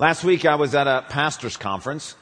Last 0.00 0.22
week 0.22 0.44
I 0.44 0.54
was 0.54 0.76
at 0.76 0.86
a 0.86 1.04
pastor's 1.08 1.56
conference. 1.56 2.14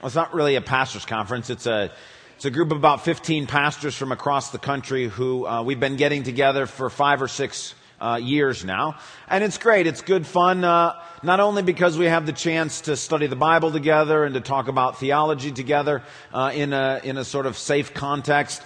Well, 0.00 0.08
it's 0.08 0.16
not 0.16 0.34
really 0.34 0.56
a 0.56 0.60
pastor's 0.60 1.06
conference. 1.06 1.48
It's 1.48 1.64
a, 1.64 1.92
it's 2.34 2.44
a 2.44 2.50
group 2.50 2.72
of 2.72 2.78
about 2.78 3.04
15 3.04 3.46
pastors 3.46 3.94
from 3.94 4.10
across 4.10 4.50
the 4.50 4.58
country 4.58 5.06
who 5.06 5.46
uh, 5.46 5.62
we've 5.62 5.78
been 5.78 5.94
getting 5.94 6.24
together 6.24 6.66
for 6.66 6.90
five 6.90 7.22
or 7.22 7.28
six 7.28 7.76
uh, 8.00 8.18
years 8.20 8.64
now. 8.64 8.96
And 9.28 9.44
it's 9.44 9.58
great. 9.58 9.86
It's 9.86 10.00
good 10.00 10.26
fun, 10.26 10.64
uh, 10.64 11.00
not 11.22 11.38
only 11.38 11.62
because 11.62 11.96
we 11.96 12.06
have 12.06 12.26
the 12.26 12.32
chance 12.32 12.80
to 12.82 12.96
study 12.96 13.28
the 13.28 13.36
Bible 13.36 13.70
together 13.70 14.24
and 14.24 14.34
to 14.34 14.40
talk 14.40 14.66
about 14.66 14.98
theology 14.98 15.52
together 15.52 16.02
uh, 16.34 16.50
in, 16.52 16.72
a, 16.72 17.00
in 17.04 17.16
a 17.16 17.24
sort 17.24 17.46
of 17.46 17.56
safe 17.56 17.94
context, 17.94 18.60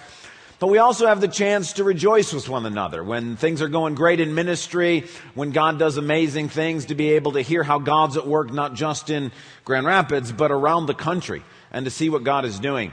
but 0.59 0.67
we 0.67 0.77
also 0.77 1.07
have 1.07 1.21
the 1.21 1.27
chance 1.27 1.73
to 1.73 1.83
rejoice 1.83 2.33
with 2.33 2.47
one 2.47 2.65
another 2.65 3.03
when 3.03 3.35
things 3.35 3.61
are 3.61 3.67
going 3.67 3.95
great 3.95 4.19
in 4.19 4.33
ministry, 4.33 5.05
when 5.33 5.51
God 5.51 5.77
does 5.77 5.97
amazing 5.97 6.49
things, 6.49 6.85
to 6.85 6.95
be 6.95 7.11
able 7.11 7.33
to 7.33 7.41
hear 7.41 7.63
how 7.63 7.79
God's 7.79 8.15
at 8.17 8.25
work, 8.25 8.51
not 8.51 8.73
just 8.73 9.09
in 9.09 9.31
Grand 9.65 9.85
Rapids, 9.85 10.31
but 10.31 10.51
around 10.51 10.85
the 10.85 10.93
country, 10.93 11.43
and 11.71 11.85
to 11.85 11.91
see 11.91 12.09
what 12.09 12.23
God 12.23 12.45
is 12.45 12.59
doing. 12.59 12.91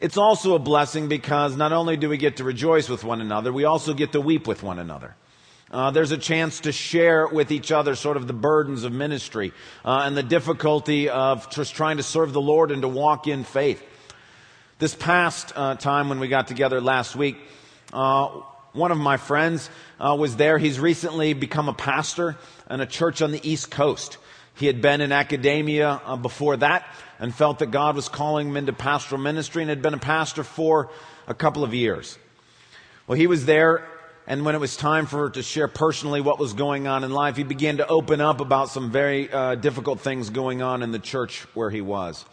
It's 0.00 0.18
also 0.18 0.54
a 0.54 0.58
blessing 0.58 1.08
because 1.08 1.56
not 1.56 1.72
only 1.72 1.96
do 1.96 2.08
we 2.08 2.18
get 2.18 2.36
to 2.38 2.44
rejoice 2.44 2.88
with 2.88 3.04
one 3.04 3.20
another, 3.20 3.52
we 3.52 3.64
also 3.64 3.94
get 3.94 4.12
to 4.12 4.20
weep 4.20 4.46
with 4.46 4.62
one 4.62 4.78
another. 4.78 5.16
Uh, 5.70 5.90
there's 5.90 6.12
a 6.12 6.18
chance 6.18 6.60
to 6.60 6.70
share 6.70 7.26
with 7.26 7.50
each 7.50 7.72
other 7.72 7.96
sort 7.96 8.16
of 8.16 8.26
the 8.26 8.32
burdens 8.32 8.84
of 8.84 8.92
ministry 8.92 9.52
uh, 9.84 10.02
and 10.04 10.16
the 10.16 10.22
difficulty 10.22 11.08
of 11.08 11.50
just 11.50 11.74
trying 11.74 11.96
to 11.96 12.02
serve 12.02 12.32
the 12.32 12.40
Lord 12.40 12.70
and 12.70 12.82
to 12.82 12.88
walk 12.88 13.26
in 13.26 13.42
faith. 13.42 13.82
This 14.78 14.94
past 14.94 15.54
uh, 15.56 15.74
time 15.76 16.10
when 16.10 16.20
we 16.20 16.28
got 16.28 16.48
together 16.48 16.82
last 16.82 17.16
week, 17.16 17.38
uh, 17.94 18.26
one 18.74 18.90
of 18.90 18.98
my 18.98 19.16
friends 19.16 19.70
uh, 19.98 20.14
was 20.18 20.36
there. 20.36 20.58
He's 20.58 20.78
recently 20.78 21.32
become 21.32 21.70
a 21.70 21.72
pastor 21.72 22.36
in 22.68 22.82
a 22.82 22.86
church 22.86 23.22
on 23.22 23.32
the 23.32 23.40
East 23.42 23.70
Coast. 23.70 24.18
He 24.54 24.66
had 24.66 24.82
been 24.82 25.00
in 25.00 25.12
academia 25.12 26.02
uh, 26.04 26.16
before 26.16 26.58
that 26.58 26.86
and 27.18 27.34
felt 27.34 27.60
that 27.60 27.70
God 27.70 27.96
was 27.96 28.10
calling 28.10 28.48
him 28.48 28.58
into 28.58 28.74
pastoral 28.74 29.18
ministry 29.18 29.62
and 29.62 29.70
had 29.70 29.80
been 29.80 29.94
a 29.94 29.98
pastor 29.98 30.44
for 30.44 30.90
a 31.26 31.32
couple 31.32 31.64
of 31.64 31.72
years. 31.72 32.18
Well, 33.06 33.16
he 33.16 33.28
was 33.28 33.46
there, 33.46 33.82
and 34.26 34.44
when 34.44 34.54
it 34.54 34.60
was 34.60 34.76
time 34.76 35.06
for 35.06 35.20
her 35.20 35.30
to 35.30 35.42
share 35.42 35.68
personally 35.68 36.20
what 36.20 36.38
was 36.38 36.52
going 36.52 36.86
on 36.86 37.02
in 37.02 37.12
life, 37.12 37.38
he 37.38 37.44
began 37.44 37.78
to 37.78 37.88
open 37.88 38.20
up 38.20 38.42
about 38.42 38.68
some 38.68 38.90
very 38.90 39.32
uh, 39.32 39.54
difficult 39.54 40.00
things 40.00 40.28
going 40.28 40.60
on 40.60 40.82
in 40.82 40.92
the 40.92 40.98
church 40.98 41.46
where 41.54 41.70
he 41.70 41.80
was 41.80 42.26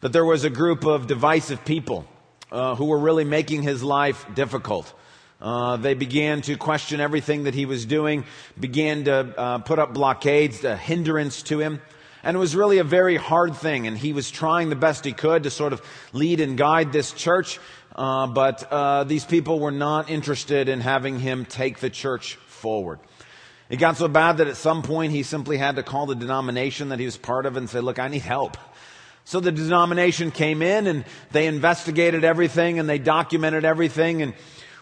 that 0.00 0.12
there 0.12 0.24
was 0.24 0.44
a 0.44 0.50
group 0.50 0.84
of 0.84 1.06
divisive 1.06 1.64
people 1.64 2.06
uh, 2.50 2.74
who 2.74 2.86
were 2.86 2.98
really 2.98 3.24
making 3.24 3.62
his 3.62 3.82
life 3.82 4.26
difficult. 4.34 4.92
Uh, 5.40 5.76
they 5.76 5.94
began 5.94 6.40
to 6.42 6.56
question 6.56 7.00
everything 7.00 7.44
that 7.44 7.54
he 7.54 7.66
was 7.66 7.84
doing, 7.84 8.24
began 8.58 9.04
to 9.04 9.14
uh, 9.38 9.58
put 9.58 9.78
up 9.78 9.92
blockades, 9.92 10.64
a 10.64 10.76
hindrance 10.76 11.42
to 11.42 11.60
him. 11.60 11.80
And 12.22 12.36
it 12.36 12.40
was 12.40 12.56
really 12.56 12.78
a 12.78 12.84
very 12.84 13.16
hard 13.16 13.54
thing. 13.54 13.86
And 13.86 13.96
he 13.96 14.12
was 14.12 14.30
trying 14.30 14.70
the 14.70 14.76
best 14.76 15.04
he 15.04 15.12
could 15.12 15.44
to 15.44 15.50
sort 15.50 15.72
of 15.72 15.82
lead 16.12 16.40
and 16.40 16.56
guide 16.56 16.92
this 16.92 17.12
church. 17.12 17.60
Uh, 17.94 18.26
but 18.26 18.70
uh, 18.72 19.04
these 19.04 19.24
people 19.24 19.60
were 19.60 19.70
not 19.70 20.10
interested 20.10 20.68
in 20.68 20.80
having 20.80 21.20
him 21.20 21.44
take 21.44 21.78
the 21.78 21.90
church 21.90 22.34
forward. 22.46 22.98
It 23.68 23.76
got 23.76 23.96
so 23.96 24.08
bad 24.08 24.38
that 24.38 24.46
at 24.46 24.56
some 24.56 24.82
point 24.82 25.12
he 25.12 25.22
simply 25.22 25.56
had 25.56 25.76
to 25.76 25.82
call 25.82 26.06
the 26.06 26.14
denomination 26.14 26.90
that 26.90 26.98
he 26.98 27.04
was 27.04 27.16
part 27.16 27.46
of 27.46 27.56
and 27.56 27.68
say, 27.68 27.80
Look, 27.80 27.98
I 27.98 28.08
need 28.08 28.22
help. 28.22 28.56
So 29.26 29.40
the 29.40 29.50
denomination 29.50 30.30
came 30.30 30.62
in 30.62 30.86
and 30.86 31.04
they 31.32 31.48
investigated 31.48 32.22
everything 32.22 32.78
and 32.78 32.88
they 32.88 32.98
documented 32.98 33.64
everything. 33.64 34.22
And 34.22 34.34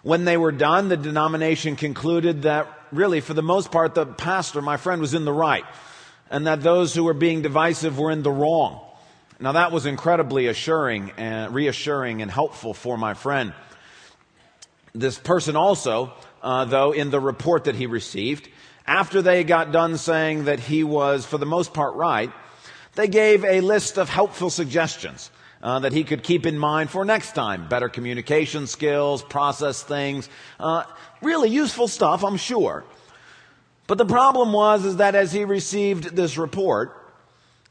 when 0.02 0.26
they 0.26 0.36
were 0.36 0.52
done, 0.52 0.90
the 0.90 0.98
denomination 0.98 1.76
concluded 1.76 2.42
that 2.42 2.68
really, 2.92 3.20
for 3.20 3.32
the 3.32 3.42
most 3.42 3.72
part, 3.72 3.94
the 3.94 4.04
pastor, 4.04 4.60
my 4.60 4.76
friend, 4.76 5.00
was 5.00 5.14
in 5.14 5.24
the 5.24 5.32
right 5.32 5.64
and 6.30 6.46
that 6.46 6.62
those 6.62 6.94
who 6.94 7.04
were 7.04 7.14
being 7.14 7.40
divisive 7.40 7.98
were 7.98 8.10
in 8.10 8.22
the 8.22 8.30
wrong. 8.30 8.82
Now 9.40 9.52
that 9.52 9.72
was 9.72 9.86
incredibly 9.86 10.46
assuring 10.46 11.12
and 11.16 11.54
reassuring 11.54 12.20
and 12.20 12.30
helpful 12.30 12.74
for 12.74 12.98
my 12.98 13.14
friend. 13.14 13.54
This 14.92 15.18
person 15.18 15.56
also, 15.56 16.12
uh, 16.42 16.66
though, 16.66 16.92
in 16.92 17.08
the 17.08 17.18
report 17.18 17.64
that 17.64 17.76
he 17.76 17.86
received, 17.86 18.50
after 18.86 19.22
they 19.22 19.42
got 19.42 19.72
done 19.72 19.96
saying 19.96 20.44
that 20.44 20.60
he 20.60 20.84
was, 20.84 21.24
for 21.24 21.38
the 21.38 21.46
most 21.46 21.72
part, 21.72 21.94
right, 21.94 22.30
they 22.94 23.08
gave 23.08 23.44
a 23.44 23.60
list 23.60 23.98
of 23.98 24.08
helpful 24.08 24.50
suggestions 24.50 25.30
uh, 25.62 25.78
that 25.80 25.92
he 25.92 26.04
could 26.04 26.22
keep 26.22 26.46
in 26.46 26.58
mind 26.58 26.90
for 26.90 27.04
next 27.04 27.32
time. 27.32 27.68
Better 27.68 27.88
communication 27.88 28.66
skills, 28.66 29.22
process 29.22 29.82
things, 29.82 30.28
uh, 30.60 30.84
really 31.22 31.48
useful 31.48 31.88
stuff, 31.88 32.24
I'm 32.24 32.36
sure. 32.36 32.84
But 33.86 33.98
the 33.98 34.06
problem 34.06 34.52
was 34.52 34.84
is 34.84 34.96
that 34.96 35.14
as 35.14 35.32
he 35.32 35.44
received 35.44 36.14
this 36.16 36.38
report, 36.38 37.00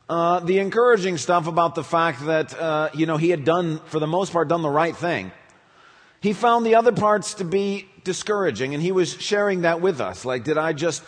uh, 0.10 0.40
the 0.42 0.60
encouraging 0.60 1.18
stuff 1.18 1.48
about 1.48 1.76
the 1.76 1.84
fact 1.84 2.26
that 2.26 2.54
uh, 2.60 2.90
you 2.94 3.06
know 3.06 3.18
he 3.18 3.30
had 3.30 3.46
done, 3.46 3.80
for 3.86 4.00
the 4.00 4.08
most 4.08 4.34
part, 4.34 4.48
done 4.48 4.62
the 4.62 4.70
right 4.70 4.96
thing. 4.96 5.32
He 6.20 6.34
found 6.34 6.66
the 6.66 6.76
other 6.76 6.92
parts 6.92 7.36
to 7.36 7.44
be 7.44 7.88
discouraging, 8.04 8.74
and 8.74 8.84
he 8.84 8.92
was 8.92 9.14
sharing 9.22 9.62
that 9.62 9.82
with 9.82 10.02
us. 10.02 10.26
Like, 10.26 10.44
did 10.44 10.58
I 10.58 10.74
just 10.74 11.04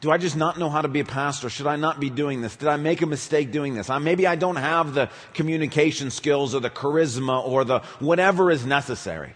do 0.00 0.10
I 0.10 0.18
just 0.18 0.36
not 0.36 0.58
know 0.58 0.68
how 0.68 0.82
to 0.82 0.88
be 0.88 1.00
a 1.00 1.04
pastor? 1.04 1.48
Should 1.48 1.66
I 1.66 1.76
not 1.76 1.98
be 1.98 2.10
doing 2.10 2.42
this? 2.42 2.56
Did 2.56 2.68
I 2.68 2.76
make 2.76 3.00
a 3.00 3.06
mistake 3.06 3.50
doing 3.50 3.74
this? 3.74 3.88
maybe 3.88 4.26
I 4.26 4.36
don't 4.36 4.56
have 4.56 4.94
the 4.94 5.08
communication 5.32 6.10
skills 6.10 6.54
or 6.54 6.60
the 6.60 6.70
charisma 6.70 7.46
or 7.46 7.64
the 7.64 7.80
whatever 7.98 8.50
is 8.50 8.66
necessary. 8.66 9.34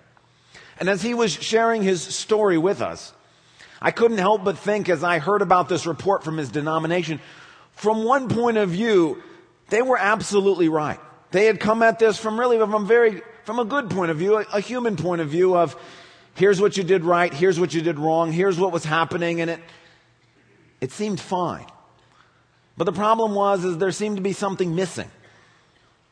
And 0.79 0.89
as 0.89 1.03
he 1.03 1.15
was 1.15 1.33
sharing 1.33 1.83
his 1.83 2.03
story 2.03 2.59
with 2.59 2.83
us, 2.83 3.13
I 3.81 3.91
couldn't 3.91 4.19
help 4.19 4.45
but 4.45 4.59
think 4.59 4.89
as 4.89 5.03
I 5.03 5.19
heard 5.19 5.41
about 5.41 5.69
this 5.69 5.87
report 5.87 6.25
from 6.25 6.37
his 6.37 6.51
denomination, 6.51 7.21
from 7.73 8.05
one 8.05 8.29
point 8.29 8.59
of 8.59 8.71
view, 8.71 9.23
they 9.71 9.81
were 9.81 9.99
absolutely 9.99 10.69
right. 10.69 11.01
They 11.31 11.47
had 11.47 11.61
come 11.61 11.83
at 11.83 11.99
this 11.99 12.19
from 12.19 12.39
really 12.39 12.59
from 12.59 12.87
very 12.87 13.23
from 13.45 13.59
a 13.59 13.65
good 13.65 13.89
point 13.89 14.11
of 14.11 14.19
view, 14.19 14.37
a, 14.39 14.47
a 14.53 14.61
human 14.61 14.97
point 14.97 15.23
of 15.23 15.29
view 15.29 15.57
of 15.57 15.77
here's 16.35 16.61
what 16.61 16.77
you 16.77 16.85
did 16.85 17.05
right, 17.05 17.33
here's 17.33 17.59
what 17.59 17.73
you 17.73 17.81
did 17.81 17.99
wrong, 17.99 18.33
here's 18.33 18.59
what 18.59 18.73
was 18.73 18.85
happening, 18.85 19.41
and 19.41 19.51
it 19.51 19.61
it 20.81 20.93
seemed 20.93 21.21
fine. 21.21 21.67
But 22.77 22.85
the 22.85 22.93
problem 22.93 23.35
was 23.35 23.65
is 23.65 23.79
there 23.79 23.93
seemed 23.93 24.17
to 24.17 24.23
be 24.23 24.33
something 24.33 24.75
missing. 24.75 25.11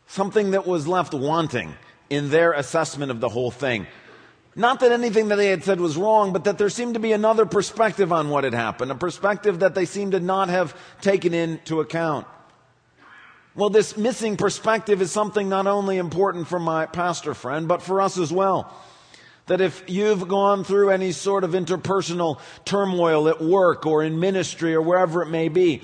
Something 0.06 0.52
that 0.52 0.66
was 0.66 0.86
left 0.86 1.14
wanting 1.14 1.74
in 2.10 2.30
their 2.30 2.52
assessment 2.52 3.10
of 3.10 3.20
the 3.20 3.28
whole 3.28 3.50
thing. 3.50 3.86
Not 4.54 4.80
that 4.80 4.92
anything 4.92 5.28
that 5.28 5.36
they 5.36 5.48
had 5.48 5.62
said 5.62 5.80
was 5.80 5.96
wrong, 5.96 6.32
but 6.32 6.44
that 6.44 6.58
there 6.58 6.70
seemed 6.70 6.94
to 6.94 7.00
be 7.00 7.12
another 7.12 7.46
perspective 7.46 8.12
on 8.12 8.28
what 8.28 8.44
had 8.44 8.54
happened, 8.54 8.90
a 8.90 8.96
perspective 8.96 9.60
that 9.60 9.74
they 9.74 9.84
seemed 9.84 10.12
to 10.12 10.20
not 10.20 10.48
have 10.48 10.76
taken 11.00 11.32
into 11.32 11.80
account. 11.80 12.26
Well, 13.54 13.70
this 13.70 13.96
missing 13.96 14.36
perspective 14.36 15.00
is 15.00 15.12
something 15.12 15.48
not 15.48 15.66
only 15.66 15.98
important 15.98 16.48
for 16.48 16.58
my 16.58 16.86
pastor 16.86 17.34
friend, 17.34 17.68
but 17.68 17.82
for 17.82 18.00
us 18.00 18.18
as 18.18 18.32
well 18.32 18.72
that 19.48 19.60
if 19.60 19.82
you've 19.86 20.28
gone 20.28 20.62
through 20.64 20.90
any 20.90 21.12
sort 21.12 21.44
of 21.44 21.50
interpersonal 21.50 22.38
turmoil 22.64 23.28
at 23.28 23.42
work 23.42 23.86
or 23.86 24.02
in 24.02 24.20
ministry 24.20 24.74
or 24.74 24.80
wherever 24.80 25.22
it 25.22 25.28
may 25.28 25.48
be, 25.48 25.82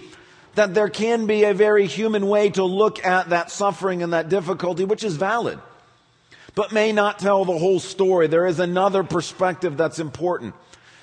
that 0.54 0.74
there 0.74 0.88
can 0.88 1.26
be 1.26 1.44
a 1.44 1.54
very 1.54 1.86
human 1.86 2.28
way 2.28 2.50
to 2.50 2.62
look 2.64 3.04
at 3.04 3.30
that 3.30 3.50
suffering 3.50 4.02
and 4.02 4.12
that 4.12 4.28
difficulty, 4.28 4.84
which 4.84 5.02
is 5.02 5.16
valid, 5.16 5.58
but 6.54 6.72
may 6.72 6.92
not 6.92 7.18
tell 7.18 7.44
the 7.44 7.58
whole 7.58 7.80
story. 7.80 8.28
There 8.28 8.46
is 8.46 8.60
another 8.60 9.02
perspective 9.02 9.76
that's 9.76 9.98
important. 9.98 10.54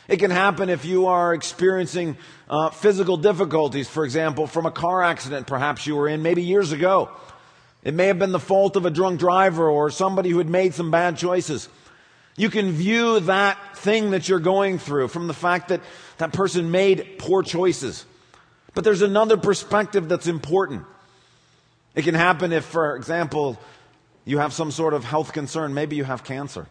It 0.07 0.17
can 0.17 0.31
happen 0.31 0.69
if 0.69 0.85
you 0.85 1.07
are 1.07 1.33
experiencing 1.33 2.17
uh, 2.49 2.69
physical 2.69 3.17
difficulties, 3.17 3.87
for 3.87 4.03
example, 4.03 4.47
from 4.47 4.65
a 4.65 4.71
car 4.71 5.03
accident 5.03 5.47
perhaps 5.47 5.87
you 5.87 5.95
were 5.95 6.07
in 6.07 6.21
maybe 6.21 6.43
years 6.43 6.71
ago. 6.71 7.09
It 7.83 7.93
may 7.93 8.07
have 8.07 8.19
been 8.19 8.31
the 8.31 8.39
fault 8.39 8.75
of 8.75 8.85
a 8.85 8.91
drunk 8.91 9.19
driver 9.19 9.69
or 9.69 9.89
somebody 9.89 10.29
who 10.29 10.37
had 10.37 10.49
made 10.49 10.73
some 10.73 10.91
bad 10.91 11.17
choices. 11.17 11.67
You 12.41 12.49
can 12.49 12.71
view 12.71 13.19
that 13.19 13.77
thing 13.77 14.11
that 14.11 14.27
you're 14.27 14.39
going 14.39 14.79
through 14.79 15.09
from 15.09 15.27
the 15.27 15.33
fact 15.33 15.67
that 15.67 15.79
that 16.17 16.33
person 16.33 16.71
made 16.71 17.19
poor 17.19 17.43
choices. 17.43 18.03
But 18.73 18.83
there's 18.83 19.03
another 19.03 19.37
perspective 19.37 20.09
that's 20.09 20.25
important. 20.25 20.85
It 21.93 22.01
can 22.01 22.15
happen 22.15 22.51
if, 22.51 22.65
for 22.65 22.95
example, 22.95 23.59
you 24.25 24.39
have 24.39 24.53
some 24.53 24.71
sort 24.71 24.95
of 24.95 25.03
health 25.03 25.33
concern. 25.33 25.75
Maybe 25.75 25.97
you 25.97 26.03
have 26.03 26.23
cancer. 26.23 26.65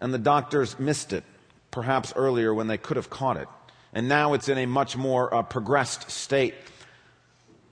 And 0.00 0.12
the 0.12 0.18
doctors 0.18 0.76
missed 0.76 1.12
it, 1.12 1.22
perhaps 1.70 2.12
earlier 2.16 2.52
when 2.52 2.66
they 2.66 2.78
could 2.78 2.96
have 2.96 3.08
caught 3.08 3.36
it. 3.36 3.46
And 3.92 4.08
now 4.08 4.32
it's 4.32 4.48
in 4.48 4.58
a 4.58 4.66
much 4.66 4.96
more 4.96 5.32
uh, 5.32 5.42
progressed 5.44 6.10
state. 6.10 6.56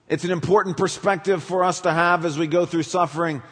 It's 0.08 0.23
an 0.23 0.31
important 0.31 0.76
perspective 0.76 1.43
for 1.43 1.64
us 1.64 1.81
to 1.81 1.93
have 1.93 2.25
as 2.25 2.38
we 2.38 2.46
go 2.46 2.64
through 2.64 2.84
suffering 2.84 3.43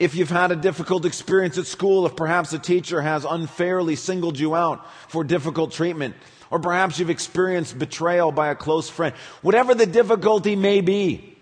if 0.00 0.14
you've 0.14 0.30
had 0.30 0.50
a 0.50 0.56
difficult 0.56 1.04
experience 1.04 1.58
at 1.58 1.66
school, 1.66 2.06
if 2.06 2.16
perhaps 2.16 2.54
a 2.54 2.58
teacher 2.58 3.02
has 3.02 3.26
unfairly 3.26 3.94
singled 3.94 4.38
you 4.38 4.56
out 4.56 4.84
for 5.08 5.22
difficult 5.22 5.72
treatment, 5.72 6.16
or 6.50 6.58
perhaps 6.58 6.98
you've 6.98 7.10
experienced 7.10 7.78
betrayal 7.78 8.32
by 8.32 8.48
a 8.48 8.54
close 8.54 8.88
friend, 8.88 9.14
whatever 9.42 9.74
the 9.74 9.84
difficulty 9.84 10.56
may 10.56 10.80
be, 10.80 11.36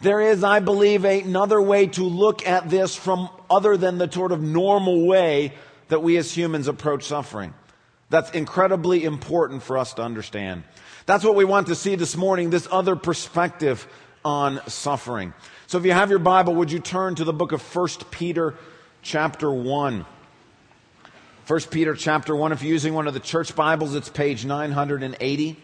there 0.00 0.20
is, 0.20 0.44
I 0.44 0.60
believe, 0.60 1.04
another 1.04 1.60
way 1.60 1.88
to 1.88 2.04
look 2.04 2.46
at 2.46 2.70
this 2.70 2.94
from 2.94 3.28
other 3.50 3.76
than 3.76 3.98
the 3.98 4.10
sort 4.10 4.30
of 4.30 4.40
normal 4.40 5.04
way 5.04 5.52
that 5.88 6.00
we 6.00 6.16
as 6.16 6.30
humans 6.30 6.68
approach 6.68 7.02
suffering. 7.02 7.52
That's 8.08 8.30
incredibly 8.30 9.02
important 9.02 9.64
for 9.64 9.76
us 9.76 9.94
to 9.94 10.02
understand. 10.02 10.62
That's 11.06 11.24
what 11.24 11.34
we 11.34 11.44
want 11.44 11.66
to 11.66 11.74
see 11.74 11.96
this 11.96 12.16
morning, 12.16 12.50
this 12.50 12.68
other 12.70 12.94
perspective 12.94 13.88
on 14.24 14.60
suffering. 14.68 15.34
So 15.68 15.76
if 15.76 15.84
you 15.84 15.92
have 15.92 16.08
your 16.08 16.18
Bible, 16.18 16.54
would 16.54 16.72
you 16.72 16.78
turn 16.78 17.14
to 17.16 17.24
the 17.24 17.32
book 17.34 17.52
of 17.52 17.60
1 17.60 17.88
Peter 18.10 18.54
chapter 19.02 19.52
1. 19.52 20.06
1 21.46 21.60
Peter 21.70 21.94
chapter 21.94 22.34
1, 22.34 22.52
if 22.52 22.62
you're 22.62 22.72
using 22.72 22.94
one 22.94 23.06
of 23.06 23.12
the 23.12 23.20
church 23.20 23.54
Bibles, 23.54 23.94
it's 23.94 24.08
page 24.08 24.46
980. 24.46 25.56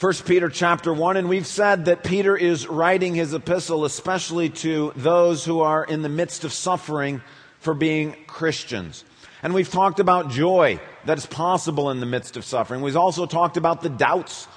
1 0.00 0.12
Peter 0.24 0.48
chapter 0.48 0.94
1, 0.94 1.18
and 1.18 1.28
we've 1.28 1.46
said 1.46 1.84
that 1.84 2.02
Peter 2.02 2.34
is 2.34 2.66
writing 2.68 3.14
his 3.14 3.34
epistle 3.34 3.84
especially 3.84 4.48
to 4.48 4.94
those 4.96 5.44
who 5.44 5.60
are 5.60 5.84
in 5.84 6.00
the 6.00 6.08
midst 6.08 6.44
of 6.44 6.54
suffering 6.54 7.20
for 7.58 7.74
being 7.74 8.16
Christians. 8.26 9.04
And 9.42 9.52
we've 9.52 9.70
talked 9.70 10.00
about 10.00 10.30
joy 10.30 10.80
that 11.04 11.18
is 11.18 11.26
possible 11.26 11.90
in 11.90 12.00
the 12.00 12.06
midst 12.06 12.38
of 12.38 12.46
suffering. 12.46 12.80
We've 12.80 12.96
also 12.96 13.26
talked 13.26 13.58
about 13.58 13.82
the 13.82 13.90
doubts 13.90 14.48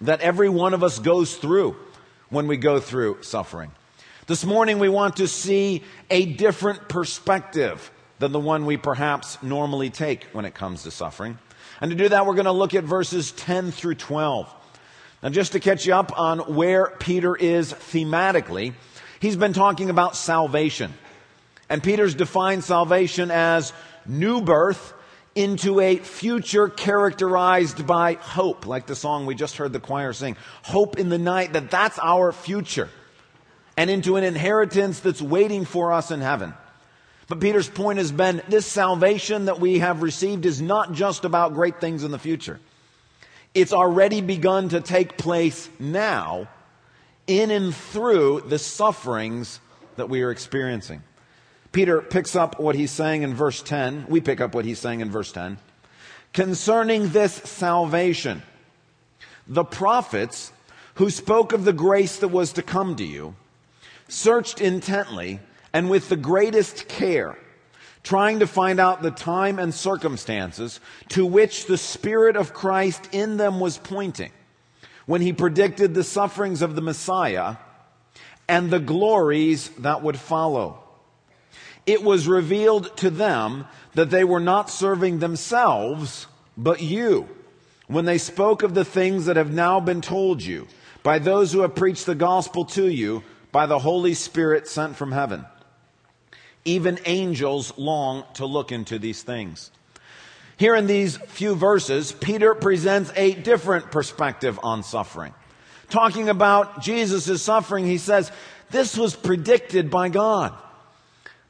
that 0.00 0.22
every 0.22 0.48
one 0.48 0.72
of 0.72 0.82
us 0.82 0.98
goes 0.98 1.36
through 1.36 1.76
when 2.30 2.46
we 2.46 2.56
go 2.56 2.80
through 2.80 3.22
suffering. 3.22 3.70
This 4.26 4.44
morning 4.44 4.78
we 4.78 4.88
want 4.88 5.16
to 5.16 5.28
see 5.28 5.82
a 6.10 6.26
different 6.26 6.88
perspective 6.88 7.90
than 8.18 8.32
the 8.32 8.40
one 8.40 8.66
we 8.66 8.76
perhaps 8.76 9.42
normally 9.42 9.90
take 9.90 10.24
when 10.32 10.44
it 10.44 10.54
comes 10.54 10.82
to 10.82 10.90
suffering. 10.90 11.38
And 11.80 11.90
to 11.90 11.96
do 11.96 12.08
that, 12.08 12.26
we're 12.26 12.34
going 12.34 12.46
to 12.46 12.52
look 12.52 12.74
at 12.74 12.84
verses 12.84 13.32
10 13.32 13.70
through 13.70 13.94
12. 13.94 14.52
Now, 15.22 15.28
just 15.30 15.52
to 15.52 15.60
catch 15.60 15.86
you 15.86 15.94
up 15.94 16.18
on 16.18 16.54
where 16.54 16.94
Peter 16.98 17.34
is 17.34 17.72
thematically, 17.72 18.74
he's 19.20 19.36
been 19.36 19.52
talking 19.52 19.88
about 19.88 20.16
salvation. 20.16 20.92
And 21.68 21.82
Peter's 21.82 22.14
defined 22.14 22.64
salvation 22.64 23.30
as 23.30 23.72
new 24.06 24.40
birth 24.40 24.92
into 25.38 25.78
a 25.78 25.98
future 25.98 26.68
characterized 26.68 27.86
by 27.86 28.14
hope, 28.14 28.66
like 28.66 28.86
the 28.86 28.96
song 28.96 29.24
we 29.24 29.36
just 29.36 29.56
heard 29.56 29.72
the 29.72 29.78
choir 29.78 30.12
sing. 30.12 30.36
Hope 30.62 30.98
in 30.98 31.10
the 31.10 31.18
night, 31.18 31.52
that 31.52 31.70
that's 31.70 31.96
our 32.00 32.32
future. 32.32 32.88
And 33.76 33.88
into 33.88 34.16
an 34.16 34.24
inheritance 34.24 34.98
that's 34.98 35.22
waiting 35.22 35.64
for 35.64 35.92
us 35.92 36.10
in 36.10 36.20
heaven. 36.20 36.54
But 37.28 37.38
Peter's 37.38 37.68
point 37.68 37.98
has 37.98 38.10
been 38.10 38.42
this 38.48 38.66
salvation 38.66 39.44
that 39.44 39.60
we 39.60 39.78
have 39.78 40.02
received 40.02 40.44
is 40.44 40.60
not 40.60 40.92
just 40.92 41.24
about 41.24 41.54
great 41.54 41.80
things 41.80 42.02
in 42.02 42.10
the 42.10 42.18
future. 42.18 42.58
It's 43.54 43.72
already 43.72 44.20
begun 44.20 44.70
to 44.70 44.80
take 44.80 45.16
place 45.16 45.70
now 45.78 46.48
in 47.28 47.52
and 47.52 47.72
through 47.72 48.40
the 48.48 48.58
sufferings 48.58 49.60
that 49.94 50.08
we 50.08 50.22
are 50.22 50.32
experiencing. 50.32 51.04
Peter 51.72 52.00
picks 52.00 52.34
up 52.34 52.58
what 52.58 52.74
he's 52.74 52.90
saying 52.90 53.22
in 53.22 53.34
verse 53.34 53.62
10. 53.62 54.06
We 54.08 54.20
pick 54.20 54.40
up 54.40 54.54
what 54.54 54.64
he's 54.64 54.78
saying 54.78 55.00
in 55.00 55.10
verse 55.10 55.32
10. 55.32 55.58
Concerning 56.32 57.08
this 57.10 57.34
salvation, 57.34 58.42
the 59.46 59.64
prophets 59.64 60.52
who 60.94 61.10
spoke 61.10 61.52
of 61.52 61.64
the 61.64 61.72
grace 61.72 62.18
that 62.18 62.28
was 62.28 62.52
to 62.54 62.62
come 62.62 62.96
to 62.96 63.04
you 63.04 63.34
searched 64.08 64.60
intently 64.60 65.40
and 65.72 65.90
with 65.90 66.08
the 66.08 66.16
greatest 66.16 66.88
care, 66.88 67.38
trying 68.02 68.38
to 68.38 68.46
find 68.46 68.80
out 68.80 69.02
the 69.02 69.10
time 69.10 69.58
and 69.58 69.74
circumstances 69.74 70.80
to 71.08 71.26
which 71.26 71.66
the 71.66 71.78
Spirit 71.78 72.36
of 72.36 72.54
Christ 72.54 73.08
in 73.12 73.36
them 73.36 73.60
was 73.60 73.78
pointing 73.78 74.32
when 75.06 75.20
he 75.20 75.32
predicted 75.32 75.94
the 75.94 76.04
sufferings 76.04 76.62
of 76.62 76.74
the 76.74 76.82
Messiah 76.82 77.56
and 78.48 78.70
the 78.70 78.80
glories 78.80 79.68
that 79.78 80.02
would 80.02 80.18
follow. 80.18 80.82
It 81.88 82.04
was 82.04 82.28
revealed 82.28 82.96
to 82.98 83.10
them 83.10 83.66
that 83.94 84.10
they 84.10 84.22
were 84.22 84.40
not 84.40 84.70
serving 84.70 85.18
themselves, 85.18 86.26
but 86.56 86.80
you, 86.80 87.28
when 87.88 88.04
they 88.04 88.18
spoke 88.18 88.62
of 88.62 88.74
the 88.74 88.84
things 88.84 89.26
that 89.26 89.36
have 89.36 89.52
now 89.52 89.80
been 89.80 90.00
told 90.00 90.42
you 90.42 90.68
by 91.02 91.18
those 91.18 91.52
who 91.52 91.60
have 91.60 91.74
preached 91.74 92.06
the 92.06 92.14
gospel 92.14 92.64
to 92.66 92.86
you 92.86 93.24
by 93.50 93.66
the 93.66 93.78
Holy 93.80 94.14
Spirit 94.14 94.68
sent 94.68 94.94
from 94.94 95.10
heaven 95.10 95.44
even 96.68 96.98
angels 97.06 97.76
long 97.78 98.24
to 98.34 98.46
look 98.46 98.72
into 98.72 98.98
these 98.98 99.22
things. 99.22 99.70
Here 100.56 100.74
in 100.74 100.86
these 100.86 101.16
few 101.16 101.54
verses, 101.54 102.12
Peter 102.12 102.54
presents 102.54 103.12
a 103.16 103.34
different 103.34 103.90
perspective 103.90 104.58
on 104.62 104.82
suffering. 104.82 105.32
Talking 105.88 106.28
about 106.28 106.82
Jesus' 106.82 107.42
suffering, 107.42 107.86
he 107.86 107.98
says, 107.98 108.30
this 108.70 108.96
was 108.98 109.16
predicted 109.16 109.90
by 109.90 110.10
God. 110.10 110.52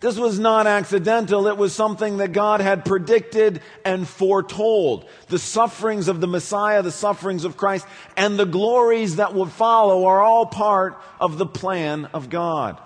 This 0.01 0.17
was 0.17 0.39
not 0.39 0.69
accidental. 0.69 1.49
It 1.49 1.57
was 1.57 1.75
something 1.75 2.19
that 2.19 2.33
God 2.33 2.61
had 2.61 2.85
predicted 2.85 3.61
and 3.85 4.07
foretold. 4.07 5.09
The 5.27 5.41
sufferings 5.41 6.07
of 6.07 6.21
the 6.21 6.29
Messiah, 6.29 6.83
the 6.83 6.93
sufferings 6.93 7.45
of 7.45 7.57
Christ, 7.57 7.85
and 8.17 8.39
the 8.39 8.47
glories 8.47 9.17
that 9.17 9.35
would 9.35 9.51
follow 9.51 10.07
are 10.07 10.21
all 10.21 10.47
part 10.47 11.01
of 11.19 11.37
the 11.37 11.47
plan 11.47 12.05
of 12.13 12.31
God. 12.31 12.79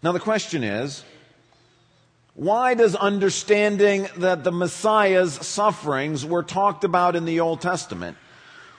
Now, 0.00 0.12
the 0.12 0.20
question 0.20 0.62
is 0.62 1.02
why 2.34 2.74
does 2.74 2.94
understanding 2.94 4.08
that 4.18 4.44
the 4.44 4.52
Messiah's 4.52 5.34
sufferings 5.34 6.24
were 6.24 6.42
talked 6.44 6.84
about 6.84 7.16
in 7.16 7.24
the 7.24 7.40
Old 7.40 7.60
Testament? 7.60 8.16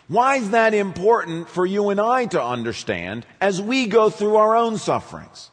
Why 0.07 0.37
is 0.37 0.51
that 0.51 0.73
important 0.73 1.49
for 1.49 1.65
you 1.65 1.89
and 1.89 1.99
I 1.99 2.25
to 2.27 2.41
understand 2.41 3.25
as 3.41 3.61
we 3.61 3.87
go 3.87 4.09
through 4.09 4.35
our 4.35 4.55
own 4.55 4.77
sufferings? 4.77 5.49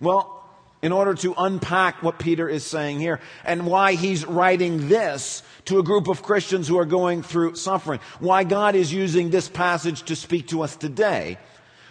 Well, 0.00 0.35
in 0.82 0.92
order 0.92 1.14
to 1.14 1.34
unpack 1.36 2.02
what 2.02 2.18
Peter 2.18 2.48
is 2.48 2.64
saying 2.64 3.00
here 3.00 3.20
and 3.44 3.66
why 3.66 3.94
he's 3.94 4.24
writing 4.24 4.88
this 4.88 5.42
to 5.64 5.78
a 5.78 5.82
group 5.82 6.08
of 6.08 6.22
Christians 6.22 6.68
who 6.68 6.78
are 6.78 6.84
going 6.84 7.22
through 7.22 7.56
suffering, 7.56 8.00
why 8.20 8.44
God 8.44 8.74
is 8.74 8.92
using 8.92 9.30
this 9.30 9.48
passage 9.48 10.02
to 10.04 10.16
speak 10.16 10.48
to 10.48 10.62
us 10.62 10.76
today, 10.76 11.38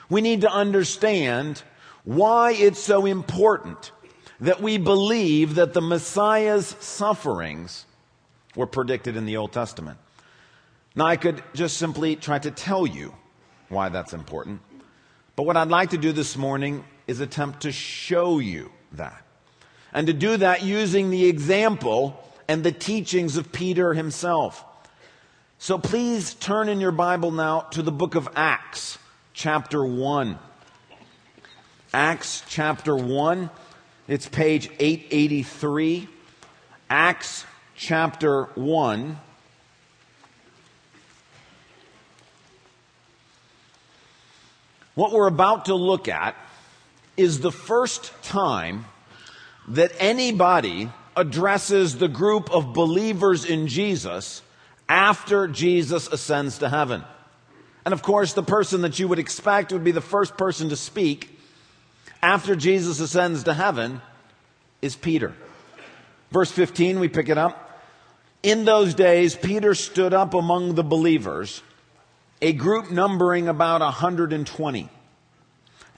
we 0.09 0.21
need 0.21 0.41
to 0.41 0.51
understand 0.51 1.63
why 2.03 2.53
it's 2.53 2.79
so 2.79 3.05
important 3.05 3.91
that 4.39 4.61
we 4.61 4.77
believe 4.77 5.55
that 5.55 5.73
the 5.73 5.81
Messiah's 5.81 6.75
sufferings 6.79 7.85
were 8.55 8.67
predicted 8.67 9.15
in 9.15 9.25
the 9.25 9.37
Old 9.37 9.51
Testament. 9.51 9.97
Now, 10.95 11.07
I 11.07 11.17
could 11.17 11.43
just 11.53 11.77
simply 11.77 12.15
try 12.15 12.39
to 12.39 12.51
tell 12.51 12.85
you 12.87 13.13
why 13.69 13.89
that's 13.89 14.13
important. 14.13 14.61
But 15.35 15.43
what 15.43 15.57
I'd 15.57 15.67
like 15.67 15.89
to 15.89 15.97
do 15.97 16.11
this 16.11 16.37
morning 16.37 16.85
is 17.07 17.19
attempt 17.19 17.61
to 17.61 17.71
show 17.71 18.39
you 18.39 18.71
that. 18.95 19.21
And 19.93 20.07
to 20.07 20.13
do 20.13 20.37
that 20.37 20.63
using 20.63 21.09
the 21.09 21.25
example 21.25 22.21
and 22.47 22.63
the 22.63 22.71
teachings 22.71 23.37
of 23.37 23.51
Peter 23.51 23.93
himself. 23.93 24.63
So 25.57 25.77
please 25.77 26.33
turn 26.33 26.69
in 26.69 26.81
your 26.81 26.91
Bible 26.91 27.31
now 27.31 27.61
to 27.71 27.81
the 27.81 27.91
book 27.91 28.15
of 28.15 28.27
Acts, 28.35 28.97
chapter 29.33 29.83
1. 29.85 30.37
Acts 31.93 32.43
chapter 32.49 32.95
1. 32.95 33.49
It's 34.07 34.27
page 34.27 34.69
883. 34.79 36.09
Acts 36.89 37.45
chapter 37.75 38.43
1. 38.55 39.17
What 44.95 45.11
we're 45.11 45.27
about 45.27 45.65
to 45.65 45.75
look 45.75 46.07
at 46.07 46.35
is 47.17 47.39
the 47.39 47.51
first 47.51 48.11
time 48.23 48.85
that 49.69 49.91
anybody 49.99 50.89
addresses 51.15 51.97
the 51.97 52.07
group 52.07 52.51
of 52.51 52.73
believers 52.73 53.45
in 53.45 53.67
Jesus 53.67 54.41
after 54.87 55.47
Jesus 55.47 56.07
ascends 56.07 56.59
to 56.59 56.69
heaven. 56.69 57.03
And 57.85 57.93
of 57.93 58.01
course, 58.01 58.33
the 58.33 58.43
person 58.43 58.81
that 58.81 58.99
you 58.99 59.07
would 59.07 59.19
expect 59.19 59.71
would 59.71 59.83
be 59.83 59.91
the 59.91 60.01
first 60.01 60.37
person 60.37 60.69
to 60.69 60.75
speak 60.75 61.39
after 62.21 62.55
Jesus 62.55 62.99
ascends 62.99 63.43
to 63.43 63.53
heaven 63.53 64.01
is 64.81 64.95
Peter. 64.95 65.33
Verse 66.31 66.51
15, 66.51 66.99
we 66.99 67.07
pick 67.07 67.29
it 67.29 67.37
up. 67.37 67.81
In 68.41 68.65
those 68.65 68.93
days, 68.93 69.35
Peter 69.35 69.73
stood 69.73 70.13
up 70.13 70.33
among 70.33 70.75
the 70.75 70.83
believers, 70.83 71.61
a 72.41 72.53
group 72.53 72.91
numbering 72.91 73.47
about 73.47 73.81
120, 73.81 74.89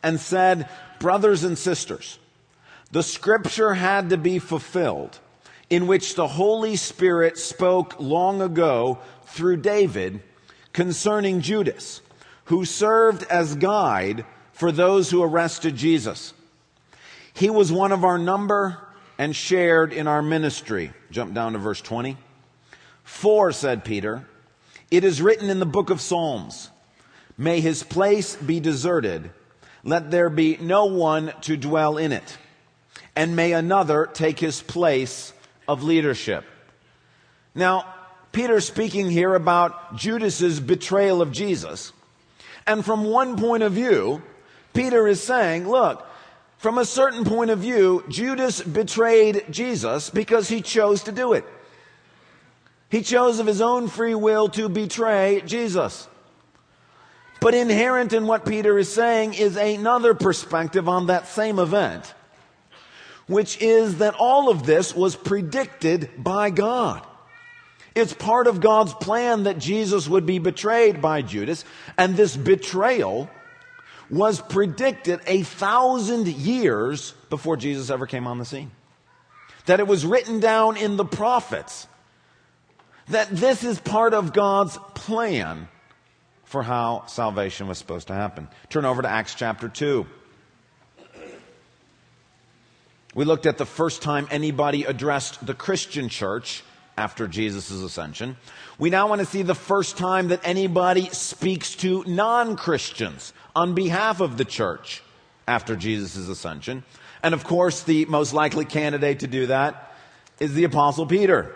and 0.03 0.19
said, 0.19 0.69
Brothers 0.99 1.43
and 1.43 1.57
sisters, 1.57 2.19
the 2.91 3.03
scripture 3.03 3.73
had 3.73 4.09
to 4.09 4.17
be 4.17 4.39
fulfilled 4.39 5.19
in 5.69 5.87
which 5.87 6.15
the 6.15 6.27
Holy 6.27 6.75
Spirit 6.75 7.37
spoke 7.37 7.99
long 7.99 8.41
ago 8.41 8.99
through 9.25 9.57
David 9.57 10.21
concerning 10.71 11.41
Judas, 11.41 12.01
who 12.45 12.63
served 12.63 13.23
as 13.23 13.55
guide 13.55 14.25
for 14.53 14.71
those 14.71 15.11
who 15.11 15.21
arrested 15.21 15.75
Jesus. 15.75 16.33
He 17.33 17.49
was 17.49 17.71
one 17.71 17.91
of 17.91 18.03
our 18.03 18.17
number 18.17 18.77
and 19.17 19.35
shared 19.35 19.93
in 19.93 20.07
our 20.07 20.21
ministry. 20.21 20.91
Jump 21.11 21.33
down 21.33 21.53
to 21.53 21.59
verse 21.59 21.81
20. 21.81 22.17
For, 23.03 23.51
said 23.51 23.83
Peter, 23.83 24.27
it 24.89 25.03
is 25.03 25.21
written 25.21 25.49
in 25.49 25.59
the 25.59 25.65
book 25.65 25.89
of 25.89 26.01
Psalms, 26.01 26.69
May 27.37 27.59
his 27.59 27.83
place 27.83 28.35
be 28.35 28.59
deserted, 28.59 29.29
let 29.87 30.11
there 30.11 30.29
be 30.29 30.57
no 30.57 30.85
one 30.85 31.33
to 31.43 31.55
dwell 31.55 31.97
in 31.97 32.11
it, 32.11 32.37
and 33.15 33.37
may 33.37 33.53
another 33.53 34.05
take 34.05 34.37
his 34.37 34.61
place 34.61 35.31
of 35.65 35.81
leadership. 35.81 36.43
Now, 37.55 37.85
Peter's 38.33 38.67
speaking 38.67 39.09
here 39.09 39.33
about 39.33 39.95
Judas's 39.95 40.59
betrayal 40.59 41.21
of 41.21 41.31
Jesus. 41.31 41.93
And 42.67 42.83
from 42.83 43.05
one 43.05 43.37
point 43.37 43.63
of 43.63 43.71
view, 43.71 44.21
Peter 44.73 45.07
is 45.07 45.23
saying, 45.23 45.69
look, 45.69 46.05
from 46.57 46.77
a 46.77 46.85
certain 46.85 47.23
point 47.23 47.49
of 47.49 47.59
view, 47.59 48.03
Judas 48.09 48.61
betrayed 48.61 49.45
Jesus 49.49 50.09
because 50.09 50.49
he 50.49 50.61
chose 50.61 51.03
to 51.03 51.13
do 51.13 51.31
it. 51.31 51.45
He 52.89 53.03
chose 53.03 53.39
of 53.39 53.47
his 53.47 53.61
own 53.61 53.87
free 53.87 54.15
will 54.15 54.49
to 54.49 54.67
betray 54.67 55.41
Jesus. 55.45 56.09
But 57.39 57.53
inherent 57.53 58.13
in 58.13 58.27
what 58.27 58.45
Peter 58.45 58.77
is 58.77 58.91
saying 58.91 59.35
is 59.35 59.57
another 59.57 60.13
perspective 60.13 60.89
on 60.89 61.07
that 61.07 61.27
same 61.27 61.59
event, 61.59 62.13
which 63.27 63.61
is 63.61 63.99
that 63.99 64.15
all 64.15 64.49
of 64.49 64.65
this 64.65 64.95
was 64.95 65.15
predicted 65.15 66.09
by 66.17 66.49
God. 66.49 67.05
It's 67.95 68.13
part 68.13 68.47
of 68.47 68.61
God's 68.61 68.93
plan 68.93 69.43
that 69.43 69.57
Jesus 69.57 70.07
would 70.07 70.25
be 70.25 70.39
betrayed 70.39 71.01
by 71.01 71.21
Judas, 71.21 71.65
and 71.97 72.15
this 72.15 72.35
betrayal 72.37 73.29
was 74.09 74.39
predicted 74.39 75.19
a 75.27 75.43
thousand 75.43 76.27
years 76.27 77.13
before 77.29 77.57
Jesus 77.57 77.89
ever 77.89 78.07
came 78.07 78.27
on 78.27 78.37
the 78.37 78.45
scene. 78.45 78.71
That 79.65 79.79
it 79.79 79.87
was 79.87 80.05
written 80.05 80.39
down 80.39 80.77
in 80.77 80.95
the 80.95 81.05
prophets. 81.05 81.87
That 83.09 83.29
this 83.29 83.63
is 83.63 83.79
part 83.79 84.13
of 84.13 84.33
God's 84.33 84.77
plan 84.93 85.67
for 86.47 86.63
how 86.63 87.03
salvation 87.07 87.67
was 87.67 87.77
supposed 87.77 88.07
to 88.07 88.13
happen. 88.13 88.47
Turn 88.69 88.85
over 88.85 89.01
to 89.01 89.07
Acts 89.07 89.35
chapter 89.35 89.67
2. 89.67 90.07
We 93.13 93.25
looked 93.25 93.45
at 93.45 93.57
the 93.57 93.65
first 93.65 94.01
time 94.01 94.27
anybody 94.31 94.85
addressed 94.85 95.45
the 95.45 95.53
Christian 95.53 96.07
church 96.07 96.63
after 96.97 97.27
Jesus' 97.27 97.69
ascension. 97.69 98.37
We 98.79 98.89
now 98.89 99.09
want 99.09 99.19
to 99.19 99.25
see 99.25 99.41
the 99.41 99.55
first 99.55 99.97
time 99.97 100.29
that 100.29 100.39
anybody 100.45 101.09
speaks 101.09 101.75
to 101.77 102.05
non 102.07 102.55
Christians 102.55 103.33
on 103.53 103.73
behalf 103.73 104.21
of 104.21 104.37
the 104.37 104.45
church 104.45 105.03
after 105.49 105.75
Jesus' 105.75 106.29
ascension. 106.29 106.85
And 107.23 107.33
of 107.33 107.43
course, 107.43 107.83
the 107.83 108.05
most 108.05 108.33
likely 108.33 108.63
candidate 108.63 109.19
to 109.19 109.27
do 109.27 109.47
that 109.47 109.91
is 110.39 110.53
the 110.53 110.63
Apostle 110.63 111.07
Peter. 111.07 111.53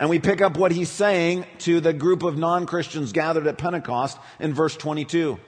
And 0.00 0.08
we 0.08 0.18
pick 0.18 0.40
up 0.40 0.56
what 0.56 0.72
he's 0.72 0.88
saying 0.88 1.44
to 1.60 1.80
the 1.80 1.92
group 1.92 2.22
of 2.22 2.38
non 2.38 2.66
Christians 2.66 3.12
gathered 3.12 3.46
at 3.46 3.58
Pentecost 3.58 4.18
in 4.38 4.54
verse 4.54 4.76
22. 4.76 5.38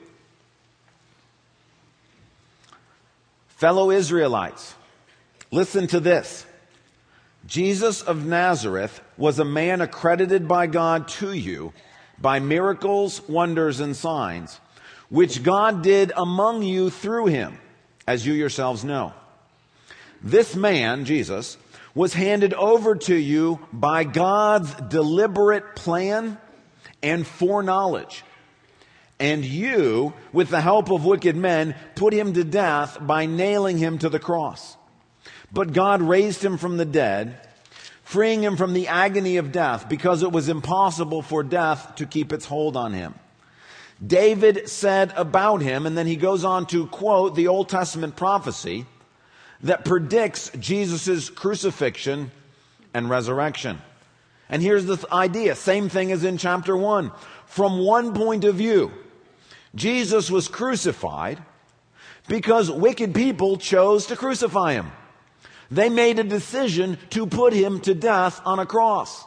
Fellow 3.47 3.91
Israelites, 3.91 4.75
listen 5.51 5.87
to 5.87 5.99
this. 5.99 6.45
Jesus 7.45 8.01
of 8.01 8.25
Nazareth 8.25 9.01
was 9.17 9.39
a 9.39 9.45
man 9.45 9.81
accredited 9.81 10.47
by 10.47 10.67
God 10.67 11.07
to 11.07 11.33
you 11.33 11.73
by 12.19 12.39
miracles, 12.39 13.21
wonders, 13.27 13.79
and 13.79 13.95
signs 13.95 14.59
which 15.11 15.43
God 15.43 15.83
did 15.83 16.13
among 16.15 16.63
you 16.63 16.89
through 16.89 17.25
him, 17.25 17.59
as 18.07 18.25
you 18.25 18.31
yourselves 18.31 18.85
know. 18.85 19.13
This 20.23 20.55
man, 20.55 21.03
Jesus, 21.03 21.57
was 21.93 22.13
handed 22.13 22.53
over 22.53 22.95
to 22.95 23.15
you 23.15 23.59
by 23.73 24.03
God's 24.03 24.73
deliberate 24.73 25.75
plan 25.75 26.37
and 27.03 27.25
foreknowledge. 27.25 28.23
And 29.19 29.45
you, 29.45 30.13
with 30.33 30.49
the 30.49 30.61
help 30.61 30.89
of 30.89 31.05
wicked 31.05 31.35
men, 31.35 31.75
put 31.95 32.13
him 32.13 32.33
to 32.33 32.43
death 32.43 32.97
by 32.99 33.25
nailing 33.25 33.77
him 33.77 33.97
to 33.99 34.09
the 34.09 34.19
cross. 34.19 34.77
But 35.51 35.73
God 35.73 36.01
raised 36.01 36.43
him 36.43 36.57
from 36.57 36.77
the 36.77 36.85
dead, 36.85 37.37
freeing 38.03 38.43
him 38.43 38.57
from 38.57 38.73
the 38.73 38.87
agony 38.87 39.37
of 39.37 39.51
death 39.51 39.89
because 39.89 40.23
it 40.23 40.31
was 40.31 40.49
impossible 40.49 41.21
for 41.21 41.43
death 41.43 41.95
to 41.97 42.05
keep 42.05 42.33
its 42.33 42.45
hold 42.45 42.75
on 42.75 42.93
him. 42.93 43.13
David 44.05 44.67
said 44.67 45.13
about 45.15 45.61
him, 45.61 45.85
and 45.85 45.95
then 45.95 46.07
he 46.07 46.15
goes 46.15 46.43
on 46.43 46.65
to 46.67 46.87
quote 46.87 47.35
the 47.35 47.47
Old 47.47 47.69
Testament 47.69 48.15
prophecy 48.15 48.87
that 49.63 49.85
predicts 49.85 50.51
Jesus' 50.59 51.29
crucifixion 51.29 52.31
and 52.93 53.09
resurrection. 53.09 53.81
And 54.49 54.61
here's 54.61 54.85
the 54.85 55.05
idea 55.11 55.55
same 55.55 55.89
thing 55.89 56.11
as 56.11 56.23
in 56.23 56.37
chapter 56.37 56.75
1. 56.75 57.11
From 57.45 57.79
one 57.79 58.13
point 58.13 58.43
of 58.43 58.55
view, 58.55 58.91
Jesus 59.75 60.29
was 60.29 60.47
crucified 60.47 61.41
because 62.27 62.69
wicked 62.69 63.13
people 63.13 63.57
chose 63.57 64.07
to 64.07 64.15
crucify 64.15 64.73
him. 64.73 64.91
They 65.69 65.89
made 65.89 66.19
a 66.19 66.23
decision 66.23 66.97
to 67.11 67.25
put 67.25 67.53
him 67.53 67.79
to 67.81 67.93
death 67.95 68.41
on 68.45 68.59
a 68.59 68.65
cross. 68.65 69.25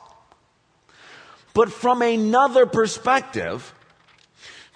But 1.54 1.72
from 1.72 2.02
another 2.02 2.66
perspective, 2.66 3.72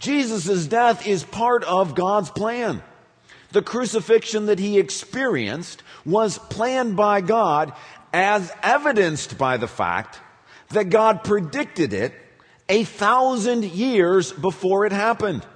Jesus' 0.01 0.67
death 0.67 1.07
is 1.07 1.25
part 1.25 1.65
of 1.65 1.95
God's 1.95 2.31
plan. 2.31 2.83
The 3.51 3.63
crucifixion 3.63 4.47
that 4.47 4.59
he 4.59 4.79
experienced 4.79 5.83
was 6.05 6.39
planned 6.39 6.97
by 6.97 7.21
God 7.21 7.73
as 8.13 8.53
evidenced 8.63 9.39
by 9.39 9.57
the 9.57 9.69
fact 9.69 10.21
that 10.71 10.91
God 10.91 11.25
predicted 11.25 11.93
it 11.93 12.13
a 12.69 12.85
thousand 12.85 13.65
years 13.65 14.33
before 14.33 14.85
it 14.85 14.93
happened. 14.93 15.47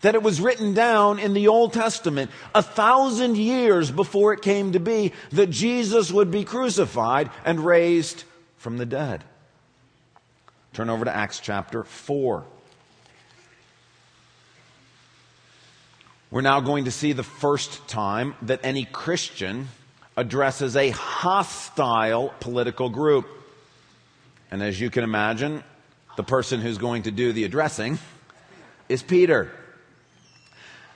That 0.00 0.14
it 0.14 0.22
was 0.22 0.40
written 0.40 0.72
down 0.72 1.18
in 1.18 1.34
the 1.34 1.48
Old 1.48 1.72
Testament 1.72 2.30
a 2.54 2.62
thousand 2.62 3.36
years 3.36 3.90
before 3.90 4.32
it 4.32 4.42
came 4.42 4.72
to 4.72 4.80
be 4.80 5.12
that 5.32 5.50
Jesus 5.50 6.12
would 6.12 6.30
be 6.30 6.44
crucified 6.44 7.30
and 7.44 7.60
raised 7.60 8.24
from 8.56 8.78
the 8.78 8.86
dead. 8.86 9.24
Turn 10.72 10.90
over 10.90 11.04
to 11.04 11.14
Acts 11.14 11.40
chapter 11.40 11.82
4. 11.82 12.44
We're 16.28 16.40
now 16.40 16.60
going 16.60 16.86
to 16.86 16.90
see 16.90 17.12
the 17.12 17.22
first 17.22 17.86
time 17.86 18.34
that 18.42 18.58
any 18.64 18.84
Christian 18.84 19.68
addresses 20.16 20.74
a 20.74 20.90
hostile 20.90 22.34
political 22.40 22.88
group. 22.88 23.28
And 24.50 24.60
as 24.60 24.80
you 24.80 24.90
can 24.90 25.04
imagine, 25.04 25.62
the 26.16 26.24
person 26.24 26.60
who's 26.60 26.78
going 26.78 27.04
to 27.04 27.12
do 27.12 27.32
the 27.32 27.44
addressing 27.44 28.00
is 28.88 29.04
Peter. 29.04 29.52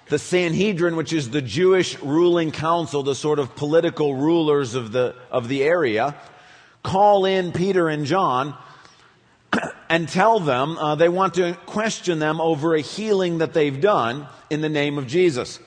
The 0.08 0.18
Sanhedrin, 0.18 0.96
which 0.96 1.12
is 1.12 1.30
the 1.30 1.42
Jewish 1.42 1.96
ruling 2.00 2.50
council, 2.50 3.04
the 3.04 3.14
sort 3.14 3.38
of 3.38 3.54
political 3.54 4.16
rulers 4.16 4.74
of 4.74 4.90
the, 4.90 5.14
of 5.30 5.46
the 5.46 5.62
area, 5.62 6.16
call 6.82 7.24
in 7.24 7.52
Peter 7.52 7.88
and 7.88 8.04
John 8.04 8.56
and 9.90 10.08
tell 10.08 10.38
them 10.38 10.78
uh, 10.78 10.94
they 10.94 11.08
want 11.08 11.34
to 11.34 11.52
question 11.66 12.20
them 12.20 12.40
over 12.40 12.76
a 12.76 12.80
healing 12.80 13.38
that 13.38 13.52
they've 13.52 13.80
done 13.80 14.28
in 14.48 14.60
the 14.60 14.68
name 14.68 14.96
of 14.96 15.08
Jesus. 15.08 15.58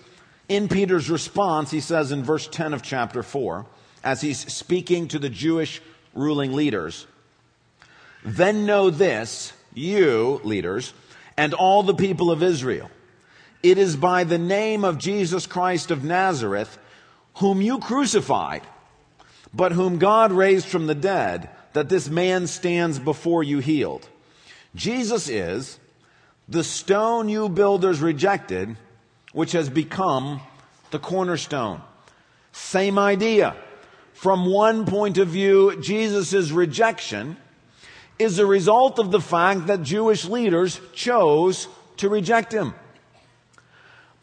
In 0.48 0.70
Peter's 0.70 1.10
response, 1.10 1.70
he 1.70 1.82
says 1.82 2.13
in 2.13 2.24
verse 2.24 2.48
10 2.48 2.74
of 2.74 2.82
chapter 2.82 3.22
4, 3.22 3.65
as 4.01 4.22
he's 4.22 4.39
speaking 4.51 5.10
to 5.10 5.20
the 5.20 5.30
Jewish 5.30 5.82
ruling 6.13 6.53
leaders, 6.53 7.06
then 8.24 8.65
know 8.65 8.89
this, 8.89 9.51
you 9.74 10.39
leaders, 10.46 10.94
and 11.36 11.53
all 11.53 11.84
the 11.84 11.94
people 11.94 12.32
of 12.32 12.42
Israel. 12.42 12.89
It 13.62 13.77
is 13.77 13.98
by 13.98 14.24
the 14.24 14.38
name 14.38 14.86
of 14.86 14.98
Jesus 14.98 15.46
Christ 15.46 15.92
of 15.92 16.06
Nazareth, 16.06 16.77
whom 17.36 17.62
you 17.62 17.80
crucified, 17.80 18.62
but 19.53 19.74
whom 19.74 19.98
God 19.98 20.32
raised 20.32 20.68
from 20.68 20.88
the 20.88 20.96
dead, 20.96 21.50
that 21.74 21.89
this 21.89 22.08
man 22.08 22.48
stands 22.48 23.00
before 23.00 23.44
you 23.44 23.60
healed. 23.60 24.08
Jesus 24.75 25.30
is 25.30 25.80
the 26.48 26.63
stone 26.63 27.30
you 27.30 27.50
builders 27.50 28.01
rejected, 28.01 28.75
which 29.32 29.51
has 29.53 29.70
become 29.70 30.42
the 30.92 31.00
cornerstone. 31.00 31.82
Same 32.51 33.00
idea. 33.00 33.56
From 34.13 34.46
one 34.46 34.86
point 34.86 35.18
of 35.18 35.27
view, 35.27 35.80
Jesus' 35.82 36.51
rejection 36.51 37.38
is 38.20 38.39
a 38.39 38.46
result 38.46 39.00
of 39.00 39.12
the 39.12 39.20
fact 39.20 39.68
that 39.68 39.82
Jewish 39.82 40.25
leaders 40.25 40.80
chose 40.94 41.68
to 41.98 42.10
reject 42.10 42.53
him. 42.53 42.74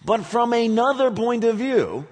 But 0.04 0.24
from 0.24 0.52
another 0.52 1.10
point 1.10 1.44
of 1.44 1.56
view, 1.56 2.06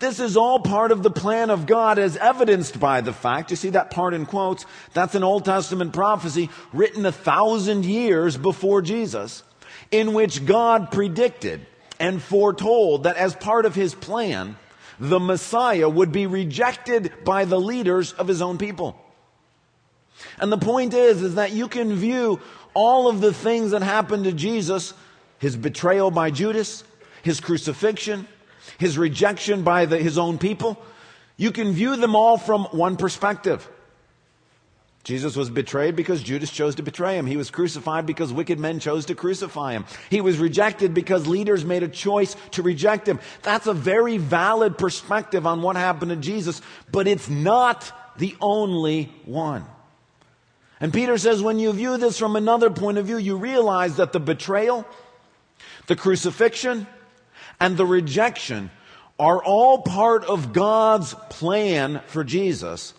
this 0.00 0.20
is 0.20 0.36
all 0.36 0.58
part 0.58 0.92
of 0.92 1.02
the 1.02 1.10
plan 1.10 1.50
of 1.50 1.66
God 1.66 1.98
as 1.98 2.16
evidenced 2.16 2.80
by 2.80 3.00
the 3.00 3.12
fact, 3.12 3.50
you 3.50 3.56
see 3.56 3.70
that 3.70 3.90
part 3.90 4.12
in 4.12 4.26
quotes, 4.26 4.66
that's 4.92 5.14
an 5.14 5.22
Old 5.22 5.44
Testament 5.44 5.92
prophecy 5.92 6.50
written 6.72 7.06
a 7.06 7.12
thousand 7.12 7.84
years 7.84 8.36
before 8.36 8.82
Jesus, 8.82 9.42
in 9.90 10.12
which 10.12 10.44
God 10.44 10.90
predicted 10.90 11.66
and 12.00 12.20
foretold 12.20 13.04
that 13.04 13.16
as 13.16 13.34
part 13.36 13.66
of 13.66 13.74
his 13.74 13.94
plan, 13.94 14.56
the 14.98 15.20
Messiah 15.20 15.88
would 15.88 16.12
be 16.12 16.26
rejected 16.26 17.12
by 17.24 17.44
the 17.44 17.60
leaders 17.60 18.12
of 18.12 18.28
his 18.28 18.42
own 18.42 18.58
people. 18.58 19.00
And 20.38 20.50
the 20.50 20.58
point 20.58 20.94
is, 20.94 21.22
is 21.22 21.36
that 21.36 21.52
you 21.52 21.68
can 21.68 21.94
view 21.94 22.40
all 22.74 23.08
of 23.08 23.20
the 23.20 23.32
things 23.32 23.70
that 23.70 23.82
happened 23.82 24.24
to 24.24 24.32
Jesus, 24.32 24.94
his 25.38 25.56
betrayal 25.56 26.10
by 26.10 26.30
Judas, 26.30 26.84
his 27.22 27.40
crucifixion, 27.40 28.26
his 28.78 28.98
rejection 28.98 29.62
by 29.62 29.86
the, 29.86 29.98
his 29.98 30.18
own 30.18 30.38
people, 30.38 30.80
you 31.36 31.50
can 31.52 31.72
view 31.72 31.96
them 31.96 32.14
all 32.14 32.38
from 32.38 32.64
one 32.64 32.96
perspective. 32.96 33.68
Jesus 35.04 35.36
was 35.36 35.50
betrayed 35.50 35.96
because 35.96 36.22
Judas 36.22 36.50
chose 36.50 36.76
to 36.76 36.82
betray 36.82 37.18
him. 37.18 37.26
He 37.26 37.36
was 37.36 37.50
crucified 37.50 38.06
because 38.06 38.32
wicked 38.32 38.58
men 38.58 38.80
chose 38.80 39.06
to 39.06 39.14
crucify 39.14 39.72
him. 39.72 39.84
He 40.08 40.22
was 40.22 40.38
rejected 40.38 40.94
because 40.94 41.26
leaders 41.26 41.62
made 41.62 41.82
a 41.82 41.88
choice 41.88 42.34
to 42.52 42.62
reject 42.62 43.06
him. 43.06 43.20
That's 43.42 43.66
a 43.66 43.74
very 43.74 44.16
valid 44.16 44.78
perspective 44.78 45.46
on 45.46 45.60
what 45.60 45.76
happened 45.76 46.10
to 46.10 46.16
Jesus, 46.16 46.62
but 46.90 47.06
it's 47.06 47.28
not 47.28 47.92
the 48.16 48.34
only 48.40 49.12
one. 49.26 49.66
And 50.80 50.92
Peter 50.92 51.18
says 51.18 51.42
when 51.42 51.58
you 51.58 51.72
view 51.72 51.98
this 51.98 52.18
from 52.18 52.34
another 52.34 52.70
point 52.70 52.96
of 52.96 53.06
view, 53.06 53.18
you 53.18 53.36
realize 53.36 53.96
that 53.96 54.12
the 54.12 54.20
betrayal, 54.20 54.86
the 55.86 55.96
crucifixion, 55.96 56.86
and 57.60 57.76
the 57.76 57.86
rejection 57.86 58.70
are 59.18 59.42
all 59.42 59.82
part 59.82 60.24
of 60.24 60.52
God's 60.52 61.14
plan 61.30 62.00
for 62.06 62.24
Jesus 62.24 62.94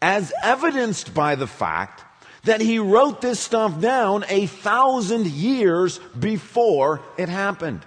as 0.00 0.32
evidenced 0.42 1.14
by 1.14 1.34
the 1.34 1.46
fact 1.46 2.04
that 2.44 2.60
he 2.60 2.78
wrote 2.78 3.20
this 3.20 3.38
stuff 3.38 3.80
down 3.80 4.24
a 4.28 4.46
thousand 4.46 5.26
years 5.26 5.98
before 6.18 7.00
it 7.16 7.28
happened. 7.28 7.86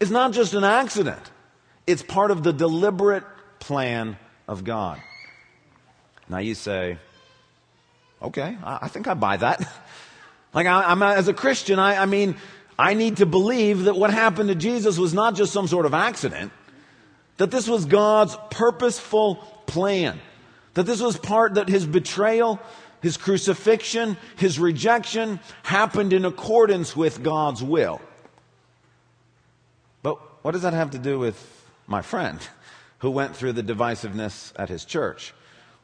It's 0.00 0.10
not 0.10 0.32
just 0.32 0.54
an 0.54 0.64
accident. 0.64 1.20
It's 1.86 2.02
part 2.02 2.30
of 2.30 2.42
the 2.42 2.52
deliberate 2.52 3.24
plan 3.58 4.16
of 4.48 4.64
God. 4.64 5.00
Now 6.28 6.38
you 6.38 6.54
say, 6.54 6.96
okay, 8.22 8.56
I, 8.64 8.88
think 8.88 9.08
I 9.08 9.14
buy 9.14 9.36
that. 9.36 9.60
like 10.54 10.66
I, 10.66 10.90
am 10.90 11.02
as 11.02 11.28
a 11.28 11.34
Christian, 11.34 11.78
I, 11.78 12.02
I 12.02 12.06
mean, 12.06 12.36
I 12.80 12.94
need 12.94 13.18
to 13.18 13.26
believe 13.26 13.84
that 13.84 13.94
what 13.94 14.10
happened 14.10 14.48
to 14.48 14.54
Jesus 14.54 14.96
was 14.96 15.12
not 15.12 15.34
just 15.34 15.52
some 15.52 15.66
sort 15.66 15.84
of 15.84 15.92
accident, 15.92 16.50
that 17.36 17.50
this 17.50 17.68
was 17.68 17.84
God's 17.84 18.38
purposeful 18.50 19.34
plan. 19.66 20.18
That 20.72 20.86
this 20.86 21.02
was 21.02 21.18
part 21.18 21.54
that 21.54 21.68
his 21.68 21.84
betrayal, 21.84 22.58
his 23.02 23.18
crucifixion, 23.18 24.16
his 24.36 24.58
rejection 24.58 25.40
happened 25.62 26.14
in 26.14 26.24
accordance 26.24 26.96
with 26.96 27.22
God's 27.22 27.62
will. 27.62 28.00
But 30.02 30.16
what 30.42 30.52
does 30.52 30.62
that 30.62 30.72
have 30.72 30.92
to 30.92 30.98
do 30.98 31.18
with 31.18 31.36
my 31.86 32.00
friend 32.00 32.40
who 33.00 33.10
went 33.10 33.36
through 33.36 33.52
the 33.52 33.62
divisiveness 33.62 34.54
at 34.56 34.70
his 34.70 34.86
church? 34.86 35.34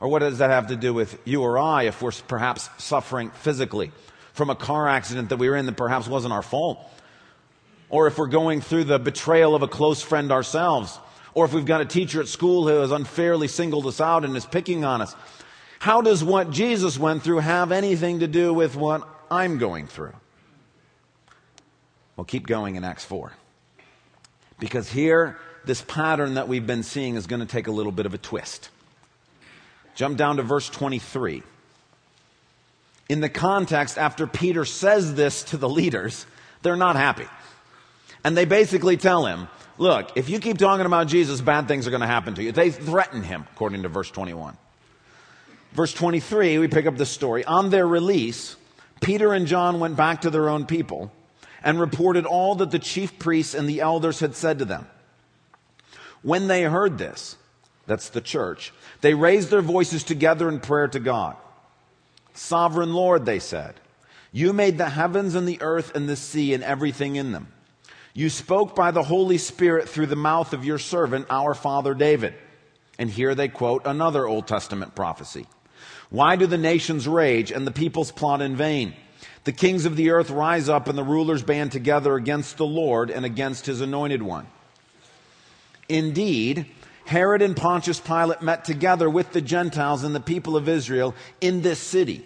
Or 0.01 0.09
what 0.09 0.21
does 0.21 0.39
that 0.39 0.49
have 0.49 0.69
to 0.69 0.77
do 0.77 0.95
with 0.95 1.19
you 1.27 1.43
or 1.43 1.59
I 1.59 1.83
if 1.83 2.01
we're 2.01 2.13
perhaps 2.27 2.71
suffering 2.79 3.33
physically 3.33 3.93
from 4.37 4.51
a 4.51 4.55
car 4.55 4.87
accident 4.89 5.31
that 5.31 5.39
we 5.39 5.49
were 5.49 5.57
in 5.57 5.67
that 5.67 5.77
perhaps 5.77 6.07
wasn't 6.07 6.33
our 6.33 6.43
fault? 6.43 6.79
Or 7.89 8.07
if 8.07 8.19
we're 8.19 8.27
going 8.27 8.61
through 8.61 8.85
the 8.85 8.99
betrayal 8.99 9.55
of 9.55 9.63
a 9.63 9.69
close 9.69 10.03
friend 10.03 10.31
ourselves 10.31 10.99
or 11.37 11.45
if 11.45 11.53
we've 11.53 11.67
got 11.67 11.81
a 11.81 11.85
teacher 11.85 12.21
at 12.21 12.29
school 12.29 12.67
who 12.67 12.77
has 12.81 12.91
unfairly 12.91 13.49
singled 13.49 13.87
us 13.87 14.01
out 14.01 14.25
and 14.25 14.37
is 14.37 14.47
picking 14.47 14.85
on 14.85 15.03
us. 15.03 15.15
How 15.79 16.01
does 16.01 16.25
what 16.25 16.51
Jesus 16.51 16.99
went 16.99 17.23
through 17.23 17.41
have 17.41 17.73
anything 17.73 18.21
to 18.21 18.27
do 18.27 18.55
with 18.55 18.75
what 18.75 19.07
I'm 19.31 19.59
going 19.59 19.87
through? 19.87 20.15
Well, 22.17 22.25
keep 22.25 22.47
going 22.47 22.77
in 22.77 22.85
Acts 22.85 23.05
4. 23.05 23.33
Because 24.59 24.91
here, 24.91 25.37
this 25.67 25.83
pattern 25.83 26.35
that 26.35 26.49
we've 26.49 26.67
been 26.67 26.83
seeing 26.83 27.17
is 27.17 27.27
going 27.27 27.41
to 27.41 27.47
take 27.47 27.67
a 27.67 27.73
little 27.73 27.93
bit 27.93 28.07
of 28.07 28.15
a 28.15 28.19
twist. 28.19 28.71
Jump 29.95 30.17
down 30.17 30.39
to 30.39 30.43
verse 30.43 30.71
23. 30.71 31.43
In 33.09 33.21
the 33.21 33.29
context, 33.29 33.99
after 33.99 34.27
Peter 34.27 34.65
says 34.65 35.15
this 35.15 35.45
to 35.45 35.57
the 35.57 35.69
leaders, 35.69 36.27
they're 36.63 36.77
not 36.77 36.97
happy. 36.97 37.27
And 38.25 38.37
they 38.37 38.45
basically 38.45 38.97
tell 38.97 39.27
him, 39.27 39.49
Look, 39.79 40.17
if 40.17 40.31
you 40.31 40.41
keep 40.41 40.57
talking 40.57 40.87
about 40.87 41.07
Jesus, 41.07 41.41
bad 41.41 41.69
things 41.69 41.87
are 41.87 41.91
going 41.91 42.01
to 42.01 42.07
happen 42.07 42.35
to 42.35 42.43
you. 42.43 42.51
They 42.51 42.71
threaten 42.71 43.23
him, 43.23 43.47
according 43.53 43.83
to 43.83 43.89
verse 43.89 44.11
21. 44.11 44.57
Verse 45.73 45.93
23, 45.93 46.59
we 46.59 46.69
pick 46.69 46.87
up 46.87 46.97
the 46.97 47.05
story. 47.05 47.45
On 47.45 47.69
their 47.69 47.87
release, 47.87 48.57
Peter 49.03 49.35
and 49.35 49.47
John 49.47 49.79
went 49.79 49.95
back 49.95 50.23
to 50.23 50.31
their 50.31 50.49
own 50.49 50.65
people 50.65 51.13
and 51.63 51.79
reported 51.79 52.25
all 52.25 52.55
that 52.55 52.71
the 52.71 52.79
chief 52.79 53.19
priests 53.19 53.53
and 53.55 53.69
the 53.69 53.81
elders 53.81 54.21
had 54.21 54.35
said 54.35 54.59
to 54.61 54.65
them. 54.65 54.87
When 56.23 56.49
they 56.49 56.63
heard 56.63 56.97
this, 56.97 57.37
that's 57.87 58.09
the 58.09 58.23
church, 58.23 58.73
they 59.03 59.13
raised 59.13 59.51
their 59.51 59.63
voices 59.63 60.03
together 60.03 60.49
in 60.49 60.61
prayer 60.61 60.89
to 60.89 60.99
God. 60.99 61.37
Sovereign 62.37 62.93
Lord, 62.93 63.25
they 63.25 63.39
said, 63.39 63.75
you 64.37 64.53
made 64.53 64.77
the 64.77 64.91
heavens 64.91 65.35
and 65.35 65.49
the 65.49 65.63
earth 65.63 65.95
and 65.95 66.07
the 66.07 66.15
sea 66.15 66.53
and 66.53 66.63
everything 66.63 67.17
in 67.17 67.33
them. 67.33 67.49
You 68.13 68.29
spoke 68.29 68.77
by 68.77 68.91
the 68.91 69.03
Holy 69.03 69.39
Spirit 69.39 69.89
through 69.89 70.07
the 70.07 70.17
mouth 70.17 70.53
of 70.53 70.63
your 70.63 70.79
servant, 70.79 71.27
our 71.31 71.55
father 71.55 71.95
David. 71.95 72.35
And 72.99 73.09
here 73.09 73.35
they 73.35 73.49
quote 73.49 73.87
another 73.87 74.27
Old 74.27 74.47
Testament 74.47 74.95
prophecy. 74.95 75.47
Why 76.11 76.37
do 76.37 76.47
the 76.47 76.59
nations 76.59 77.09
rage 77.09 77.51
and 77.51 77.67
the 77.67 77.73
peoples 77.73 78.13
plot 78.13 78.43
in 78.43 78.57
vain? 78.57 78.95
The 79.45 79.53
kings 79.53 79.87
of 79.87 79.97
the 79.97 80.11
earth 80.11 80.29
rise 80.29 80.69
up 80.69 80.87
and 80.87 80.99
the 80.99 81.03
rulers 81.03 81.43
band 81.43 81.73
together 81.73 82.15
against 82.15 82.59
the 82.59 82.67
Lord 82.67 83.11
and 83.11 83.25
against 83.25 83.65
his 83.65 83.81
anointed 83.81 84.23
one. 84.23 84.47
Indeed, 85.89 86.67
Herod 87.07 87.41
and 87.41 87.57
Pontius 87.57 88.01
Pilate 88.01 88.43
met 88.43 88.65
together 88.65 89.09
with 89.09 89.33
the 89.33 89.41
Gentiles 89.41 90.03
and 90.03 90.13
the 90.13 90.21
people 90.21 90.57
of 90.57 90.69
Israel 90.69 91.15
in 91.41 91.63
this 91.63 91.79
city 91.79 92.25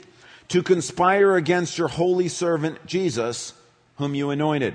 to 0.49 0.63
conspire 0.63 1.37
against 1.37 1.77
your 1.77 1.89
holy 1.89 2.29
servant 2.29 2.87
Jesus, 2.87 3.53
whom 3.97 4.15
you 4.15 4.31
anointed. 4.31 4.75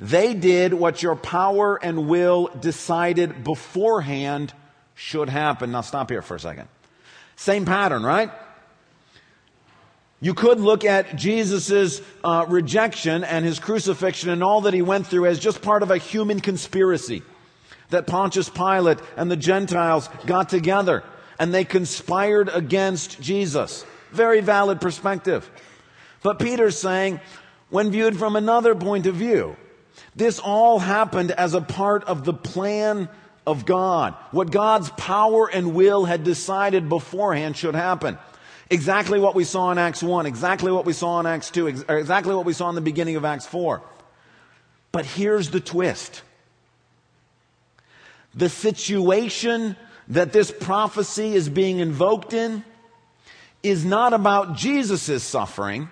They 0.00 0.34
did 0.34 0.72
what 0.72 1.02
your 1.02 1.16
power 1.16 1.76
and 1.82 2.08
will 2.08 2.46
decided 2.60 3.42
beforehand 3.42 4.52
should 4.94 5.28
happen. 5.28 5.72
Now 5.72 5.80
stop 5.80 6.10
here 6.10 6.22
for 6.22 6.36
a 6.36 6.40
second. 6.40 6.68
Same 7.34 7.64
pattern, 7.64 8.04
right? 8.04 8.30
You 10.20 10.34
could 10.34 10.60
look 10.60 10.84
at 10.84 11.16
Jesus' 11.16 12.00
uh, 12.22 12.46
rejection 12.48 13.24
and 13.24 13.44
his 13.44 13.58
crucifixion 13.58 14.30
and 14.30 14.44
all 14.44 14.62
that 14.62 14.74
he 14.74 14.80
went 14.80 15.08
through 15.08 15.26
as 15.26 15.40
just 15.40 15.60
part 15.60 15.82
of 15.82 15.90
a 15.90 15.98
human 15.98 16.38
conspiracy. 16.38 17.22
That 17.90 18.06
Pontius 18.06 18.48
Pilate 18.48 18.98
and 19.16 19.30
the 19.30 19.36
Gentiles 19.36 20.08
got 20.26 20.48
together 20.48 21.04
and 21.38 21.52
they 21.52 21.64
conspired 21.64 22.48
against 22.48 23.20
Jesus. 23.20 23.84
Very 24.12 24.40
valid 24.40 24.80
perspective. 24.80 25.50
But 26.22 26.38
Peter's 26.38 26.78
saying, 26.78 27.20
when 27.70 27.90
viewed 27.90 28.18
from 28.18 28.36
another 28.36 28.74
point 28.74 29.06
of 29.06 29.16
view, 29.16 29.56
this 30.16 30.38
all 30.38 30.78
happened 30.78 31.32
as 31.32 31.54
a 31.54 31.60
part 31.60 32.04
of 32.04 32.24
the 32.24 32.32
plan 32.32 33.08
of 33.46 33.66
God. 33.66 34.14
What 34.30 34.50
God's 34.50 34.90
power 34.90 35.50
and 35.50 35.74
will 35.74 36.04
had 36.04 36.24
decided 36.24 36.88
beforehand 36.88 37.56
should 37.56 37.74
happen. 37.74 38.18
Exactly 38.70 39.20
what 39.20 39.34
we 39.34 39.44
saw 39.44 39.70
in 39.70 39.78
Acts 39.78 40.02
1, 40.02 40.24
exactly 40.24 40.72
what 40.72 40.86
we 40.86 40.94
saw 40.94 41.20
in 41.20 41.26
Acts 41.26 41.50
2, 41.50 41.66
exactly 41.66 42.34
what 42.34 42.46
we 42.46 42.54
saw 42.54 42.68
in 42.70 42.74
the 42.74 42.80
beginning 42.80 43.16
of 43.16 43.24
Acts 43.24 43.46
4. 43.46 43.82
But 44.90 45.04
here's 45.04 45.50
the 45.50 45.60
twist. 45.60 46.22
The 48.34 48.48
situation 48.48 49.76
that 50.08 50.32
this 50.32 50.50
prophecy 50.50 51.34
is 51.34 51.48
being 51.48 51.78
invoked 51.78 52.32
in 52.32 52.64
is 53.62 53.84
not 53.84 54.12
about 54.12 54.56
Jesus' 54.56 55.22
suffering 55.22 55.88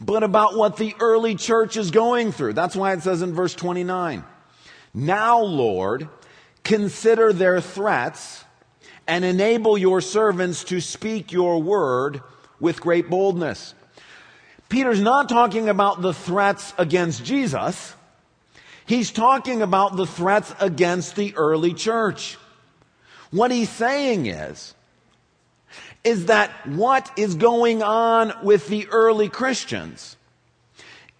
but 0.00 0.22
about 0.22 0.56
what 0.56 0.76
the 0.76 0.94
early 1.00 1.34
church 1.34 1.76
is 1.76 1.90
going 1.90 2.32
through. 2.32 2.52
That's 2.52 2.76
why 2.76 2.92
it 2.92 3.02
says 3.02 3.22
in 3.22 3.34
verse 3.34 3.54
29, 3.54 4.24
Now, 4.92 5.40
Lord, 5.40 6.08
consider 6.64 7.32
their 7.32 7.60
threats 7.60 8.44
and 9.06 9.24
enable 9.24 9.78
your 9.78 10.00
servants 10.00 10.64
to 10.64 10.80
speak 10.80 11.32
your 11.32 11.62
word 11.62 12.22
with 12.60 12.80
great 12.80 13.08
boldness. 13.08 13.74
Peter's 14.68 15.00
not 15.00 15.28
talking 15.28 15.68
about 15.68 16.02
the 16.02 16.12
threats 16.12 16.74
against 16.76 17.24
Jesus. 17.24 17.94
He's 18.86 19.10
talking 19.10 19.62
about 19.62 19.96
the 19.96 20.06
threats 20.06 20.54
against 20.60 21.16
the 21.16 21.34
early 21.36 21.74
church. 21.74 22.38
What 23.30 23.50
he's 23.50 23.68
saying 23.68 24.26
is, 24.26 24.74
is 26.04 26.26
that 26.26 26.50
what 26.68 27.10
is 27.16 27.34
going 27.34 27.82
on 27.82 28.32
with 28.44 28.68
the 28.68 28.86
early 28.88 29.28
Christians 29.28 30.16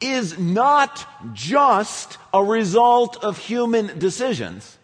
is 0.01 0.39
not 0.39 1.05
just 1.35 2.19
a 2.33 2.43
result 2.43 3.25
of 3.25 3.37
human 3.37 3.99
decisions, 3.99 4.79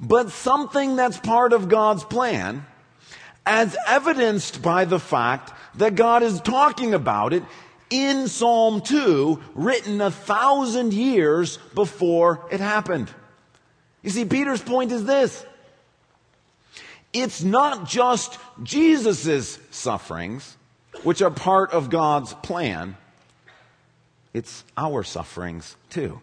but 0.00 0.30
something 0.32 0.96
that's 0.96 1.18
part 1.18 1.52
of 1.52 1.68
God's 1.68 2.02
plan, 2.02 2.66
as 3.46 3.76
evidenced 3.86 4.60
by 4.60 4.86
the 4.86 4.98
fact 4.98 5.52
that 5.76 5.94
God 5.94 6.24
is 6.24 6.40
talking 6.40 6.94
about 6.94 7.32
it 7.32 7.44
in 7.94 8.26
Psalm 8.26 8.80
2, 8.80 9.40
written 9.54 10.00
a 10.00 10.10
thousand 10.10 10.92
years 10.92 11.58
before 11.74 12.44
it 12.50 12.58
happened. 12.58 13.08
You 14.02 14.10
see, 14.10 14.24
Peter's 14.24 14.60
point 14.60 14.90
is 14.90 15.04
this 15.04 15.46
it's 17.12 17.44
not 17.44 17.86
just 17.88 18.38
Jesus' 18.64 19.60
sufferings, 19.70 20.56
which 21.04 21.22
are 21.22 21.30
part 21.30 21.70
of 21.70 21.88
God's 21.88 22.34
plan, 22.34 22.96
it's 24.32 24.64
our 24.76 25.04
sufferings 25.04 25.76
too. 25.88 26.20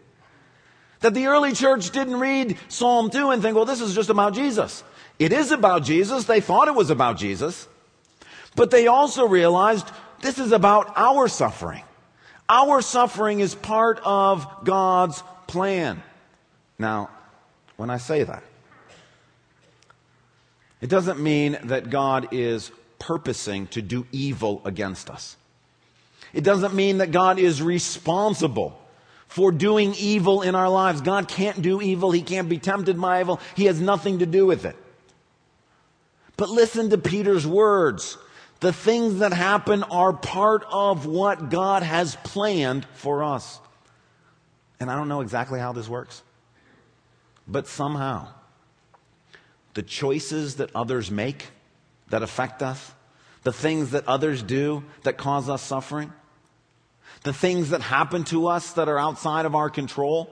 That 0.99 1.13
the 1.13 1.27
early 1.27 1.53
church 1.53 1.91
didn't 1.91 2.19
read 2.19 2.57
Psalm 2.67 3.09
2 3.09 3.29
and 3.31 3.41
think, 3.41 3.55
well, 3.55 3.65
this 3.65 3.79
is 3.79 3.95
just 3.95 4.09
about 4.09 4.33
Jesus. 4.33 4.83
It 5.19 5.31
is 5.31 5.51
about 5.51 5.83
Jesus. 5.83 6.25
They 6.25 6.41
thought 6.41 6.67
it 6.67 6.75
was 6.75 6.89
about 6.89 7.17
Jesus. 7.17 7.67
But 8.55 8.71
they 8.71 8.87
also 8.87 9.25
realized 9.25 9.87
this 10.21 10.39
is 10.39 10.51
about 10.51 10.93
our 10.95 11.27
suffering. 11.27 11.83
Our 12.47 12.81
suffering 12.81 13.39
is 13.39 13.55
part 13.55 13.99
of 14.03 14.47
God's 14.63 15.23
plan. 15.47 16.03
Now, 16.77 17.09
when 17.77 17.89
I 17.89 17.97
say 17.97 18.23
that, 18.23 18.43
it 20.81 20.89
doesn't 20.89 21.19
mean 21.19 21.57
that 21.63 21.89
God 21.89 22.29
is 22.31 22.71
purposing 22.99 23.67
to 23.67 23.81
do 23.81 24.05
evil 24.11 24.61
against 24.65 25.09
us. 25.09 25.37
It 26.33 26.43
doesn't 26.43 26.73
mean 26.73 26.99
that 26.99 27.11
God 27.11 27.39
is 27.39 27.61
responsible 27.61 28.79
for 29.27 29.51
doing 29.51 29.93
evil 29.97 30.41
in 30.41 30.55
our 30.55 30.69
lives. 30.69 31.01
God 31.01 31.27
can't 31.27 31.61
do 31.61 31.81
evil. 31.81 32.11
He 32.11 32.21
can't 32.21 32.49
be 32.49 32.57
tempted 32.57 32.99
by 32.99 33.21
evil. 33.21 33.39
He 33.55 33.65
has 33.65 33.79
nothing 33.79 34.19
to 34.19 34.25
do 34.25 34.45
with 34.45 34.65
it. 34.65 34.75
But 36.35 36.49
listen 36.49 36.89
to 36.89 36.97
Peter's 36.97 37.45
words. 37.45 38.17
The 38.61 38.71
things 38.71 39.19
that 39.19 39.33
happen 39.33 39.83
are 39.83 40.13
part 40.13 40.63
of 40.71 41.05
what 41.05 41.49
God 41.49 41.83
has 41.83 42.15
planned 42.23 42.85
for 42.93 43.23
us. 43.23 43.59
And 44.79 44.89
I 44.89 44.95
don't 44.95 45.07
know 45.07 45.21
exactly 45.21 45.59
how 45.59 45.73
this 45.73 45.89
works, 45.89 46.23
but 47.47 47.67
somehow 47.67 48.27
the 49.73 49.81
choices 49.81 50.55
that 50.55 50.75
others 50.75 51.09
make 51.09 51.49
that 52.09 52.21
affect 52.21 52.61
us, 52.61 52.91
the 53.43 53.53
things 53.53 53.91
that 53.91 54.07
others 54.07 54.43
do 54.43 54.83
that 55.03 55.17
cause 55.17 55.49
us 55.49 55.63
suffering, 55.63 56.13
the 57.23 57.33
things 57.33 57.71
that 57.71 57.81
happen 57.81 58.23
to 58.25 58.47
us 58.47 58.73
that 58.73 58.87
are 58.87 58.99
outside 58.99 59.45
of 59.45 59.55
our 59.55 59.69
control, 59.69 60.29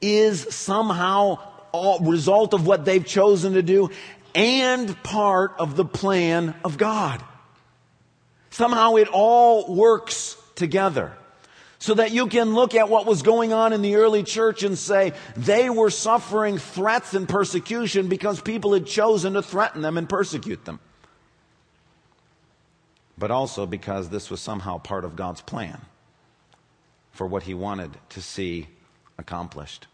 is 0.00 0.54
somehow 0.54 1.38
a 1.74 1.98
result 2.02 2.54
of 2.54 2.66
what 2.66 2.84
they've 2.84 3.04
chosen 3.04 3.54
to 3.54 3.62
do 3.62 3.90
and 4.38 5.02
part 5.02 5.54
of 5.58 5.74
the 5.74 5.84
plan 5.84 6.54
of 6.64 6.78
God. 6.78 7.20
Somehow 8.50 8.94
it 8.94 9.08
all 9.08 9.74
works 9.74 10.36
together. 10.54 11.12
So 11.80 11.94
that 11.94 12.12
you 12.12 12.28
can 12.28 12.54
look 12.54 12.76
at 12.76 12.88
what 12.88 13.04
was 13.04 13.22
going 13.22 13.52
on 13.52 13.72
in 13.72 13.82
the 13.82 13.96
early 13.96 14.22
church 14.22 14.62
and 14.62 14.78
say 14.78 15.12
they 15.36 15.68
were 15.70 15.90
suffering 15.90 16.58
threats 16.58 17.14
and 17.14 17.28
persecution 17.28 18.08
because 18.08 18.40
people 18.40 18.72
had 18.74 18.86
chosen 18.86 19.34
to 19.34 19.42
threaten 19.42 19.82
them 19.82 19.98
and 19.98 20.08
persecute 20.08 20.64
them. 20.64 20.78
But 23.16 23.32
also 23.32 23.66
because 23.66 24.08
this 24.08 24.30
was 24.30 24.40
somehow 24.40 24.78
part 24.78 25.04
of 25.04 25.16
God's 25.16 25.40
plan 25.40 25.80
for 27.10 27.26
what 27.26 27.44
he 27.44 27.54
wanted 27.54 27.90
to 28.10 28.22
see 28.22 28.68
accomplished. 29.18 29.88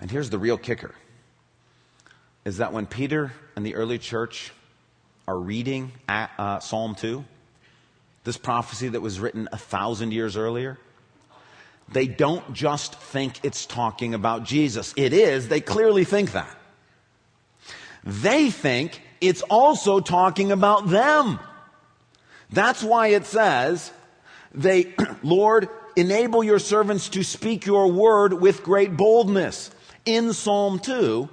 And 0.00 0.10
here's 0.10 0.30
the 0.30 0.38
real 0.38 0.58
kicker 0.58 0.94
is 2.44 2.58
that 2.58 2.72
when 2.72 2.86
Peter 2.86 3.32
and 3.56 3.64
the 3.64 3.74
early 3.74 3.98
church 3.98 4.52
are 5.26 5.38
reading 5.38 5.92
at, 6.08 6.30
uh, 6.38 6.58
Psalm 6.60 6.94
2, 6.94 7.24
this 8.24 8.36
prophecy 8.36 8.88
that 8.88 9.00
was 9.00 9.20
written 9.20 9.48
a 9.52 9.56
thousand 9.56 10.12
years 10.12 10.36
earlier, 10.36 10.78
they 11.92 12.06
don't 12.06 12.52
just 12.52 12.94
think 12.94 13.40
it's 13.42 13.66
talking 13.66 14.14
about 14.14 14.44
Jesus. 14.44 14.92
It 14.96 15.12
is, 15.12 15.48
they 15.48 15.60
clearly 15.60 16.04
think 16.04 16.32
that. 16.32 16.58
They 18.02 18.50
think 18.50 19.00
it's 19.20 19.42
also 19.42 20.00
talking 20.00 20.52
about 20.52 20.88
them. 20.88 21.38
That's 22.50 22.82
why 22.82 23.08
it 23.08 23.24
says, 23.24 23.90
they, 24.52 24.94
Lord, 25.22 25.68
enable 25.96 26.44
your 26.44 26.58
servants 26.58 27.08
to 27.10 27.22
speak 27.22 27.66
your 27.66 27.90
word 27.90 28.34
with 28.34 28.62
great 28.62 28.96
boldness. 28.96 29.70
In 30.04 30.34
Psalm 30.34 30.78
2, 30.78 31.28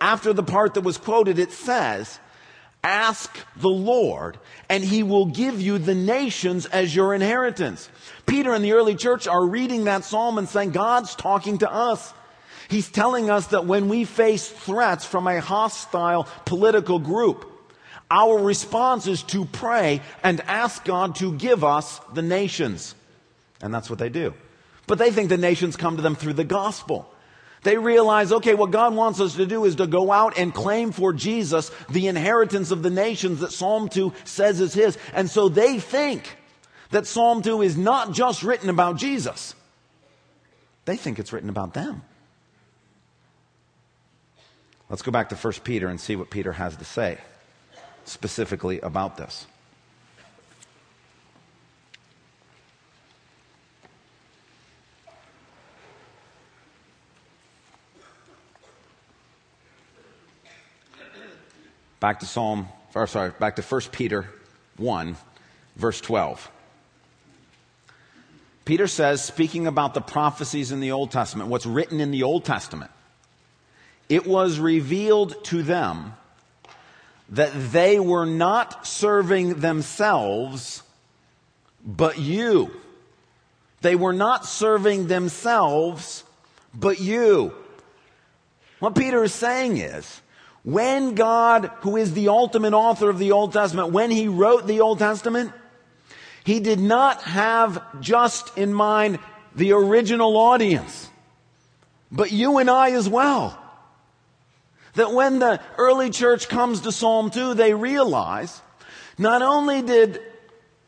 after 0.00 0.32
the 0.32 0.42
part 0.42 0.74
that 0.74 0.82
was 0.82 0.98
quoted, 0.98 1.38
it 1.38 1.52
says, 1.52 2.18
Ask 2.82 3.34
the 3.56 3.70
Lord, 3.70 4.38
and 4.68 4.84
he 4.84 5.02
will 5.02 5.24
give 5.26 5.60
you 5.60 5.78
the 5.78 5.94
nations 5.94 6.66
as 6.66 6.94
your 6.94 7.14
inheritance. 7.14 7.88
Peter 8.26 8.52
and 8.52 8.62
the 8.62 8.72
early 8.72 8.94
church 8.94 9.26
are 9.26 9.44
reading 9.44 9.84
that 9.84 10.04
psalm 10.04 10.36
and 10.36 10.46
saying, 10.46 10.72
God's 10.72 11.14
talking 11.14 11.58
to 11.58 11.72
us. 11.72 12.12
He's 12.68 12.90
telling 12.90 13.30
us 13.30 13.48
that 13.48 13.66
when 13.66 13.88
we 13.88 14.04
face 14.04 14.48
threats 14.48 15.04
from 15.04 15.26
a 15.26 15.40
hostile 15.40 16.28
political 16.44 16.98
group, 16.98 17.50
our 18.10 18.38
response 18.38 19.06
is 19.06 19.22
to 19.24 19.46
pray 19.46 20.02
and 20.22 20.40
ask 20.42 20.84
God 20.84 21.16
to 21.16 21.32
give 21.32 21.64
us 21.64 22.00
the 22.12 22.22
nations. 22.22 22.94
And 23.62 23.72
that's 23.72 23.88
what 23.88 23.98
they 23.98 24.10
do. 24.10 24.34
But 24.86 24.98
they 24.98 25.10
think 25.10 25.30
the 25.30 25.38
nations 25.38 25.76
come 25.76 25.96
to 25.96 26.02
them 26.02 26.16
through 26.16 26.34
the 26.34 26.44
gospel. 26.44 27.10
They 27.64 27.78
realize, 27.78 28.30
okay, 28.30 28.54
what 28.54 28.70
God 28.70 28.94
wants 28.94 29.20
us 29.20 29.34
to 29.36 29.46
do 29.46 29.64
is 29.64 29.76
to 29.76 29.86
go 29.86 30.12
out 30.12 30.38
and 30.38 30.54
claim 30.54 30.92
for 30.92 31.12
Jesus 31.12 31.70
the 31.90 32.06
inheritance 32.08 32.70
of 32.70 32.82
the 32.82 32.90
nations 32.90 33.40
that 33.40 33.52
Psalm 33.52 33.88
2 33.88 34.12
says 34.24 34.60
is 34.60 34.74
his. 34.74 34.98
And 35.14 35.28
so 35.28 35.48
they 35.48 35.78
think 35.80 36.36
that 36.90 37.06
Psalm 37.06 37.42
2 37.42 37.62
is 37.62 37.76
not 37.76 38.12
just 38.12 38.42
written 38.42 38.68
about 38.68 38.96
Jesus. 38.96 39.54
They 40.84 40.96
think 40.96 41.18
it's 41.18 41.32
written 41.32 41.48
about 41.48 41.72
them. 41.72 42.02
Let's 44.90 45.02
go 45.02 45.10
back 45.10 45.30
to 45.30 45.34
1 45.34 45.52
Peter 45.64 45.88
and 45.88 45.98
see 45.98 46.16
what 46.16 46.28
Peter 46.30 46.52
has 46.52 46.76
to 46.76 46.84
say 46.84 47.18
specifically 48.04 48.78
about 48.80 49.16
this. 49.16 49.46
Back 62.04 62.20
to 62.20 62.26
Psalm, 62.26 62.68
or 62.94 63.06
sorry, 63.06 63.30
back 63.30 63.56
to 63.56 63.62
1 63.62 63.80
Peter 63.90 64.28
1, 64.76 65.16
verse 65.76 66.02
12. 66.02 66.50
Peter 68.66 68.86
says, 68.86 69.24
speaking 69.24 69.66
about 69.66 69.94
the 69.94 70.02
prophecies 70.02 70.70
in 70.70 70.80
the 70.80 70.92
Old 70.92 71.10
Testament, 71.10 71.48
what's 71.48 71.64
written 71.64 72.00
in 72.00 72.10
the 72.10 72.22
Old 72.24 72.44
Testament, 72.44 72.90
it 74.10 74.26
was 74.26 74.58
revealed 74.58 75.42
to 75.46 75.62
them 75.62 76.12
that 77.30 77.52
they 77.72 77.98
were 77.98 78.26
not 78.26 78.86
serving 78.86 79.60
themselves, 79.60 80.82
but 81.86 82.18
you. 82.18 82.70
They 83.80 83.96
were 83.96 84.12
not 84.12 84.44
serving 84.44 85.06
themselves, 85.06 86.22
but 86.74 87.00
you. 87.00 87.54
What 88.78 88.94
Peter 88.94 89.24
is 89.24 89.32
saying 89.32 89.78
is, 89.78 90.20
when 90.64 91.14
God, 91.14 91.70
who 91.80 91.96
is 91.96 92.14
the 92.14 92.28
ultimate 92.28 92.72
author 92.72 93.10
of 93.10 93.18
the 93.18 93.32
Old 93.32 93.52
Testament, 93.52 93.92
when 93.92 94.10
he 94.10 94.28
wrote 94.28 94.66
the 94.66 94.80
Old 94.80 94.98
Testament, 94.98 95.52
he 96.42 96.58
did 96.58 96.80
not 96.80 97.22
have 97.22 97.82
just 98.00 98.56
in 98.56 98.72
mind 98.72 99.18
the 99.54 99.72
original 99.72 100.36
audience, 100.36 101.08
but 102.10 102.32
you 102.32 102.58
and 102.58 102.70
I 102.70 102.92
as 102.92 103.08
well. 103.08 103.58
That 104.94 105.12
when 105.12 105.38
the 105.38 105.60
early 105.76 106.10
church 106.10 106.48
comes 106.48 106.80
to 106.82 106.92
Psalm 106.92 107.30
2, 107.30 107.54
they 107.54 107.74
realize 107.74 108.60
not 109.18 109.42
only 109.42 109.82
did 109.82 110.20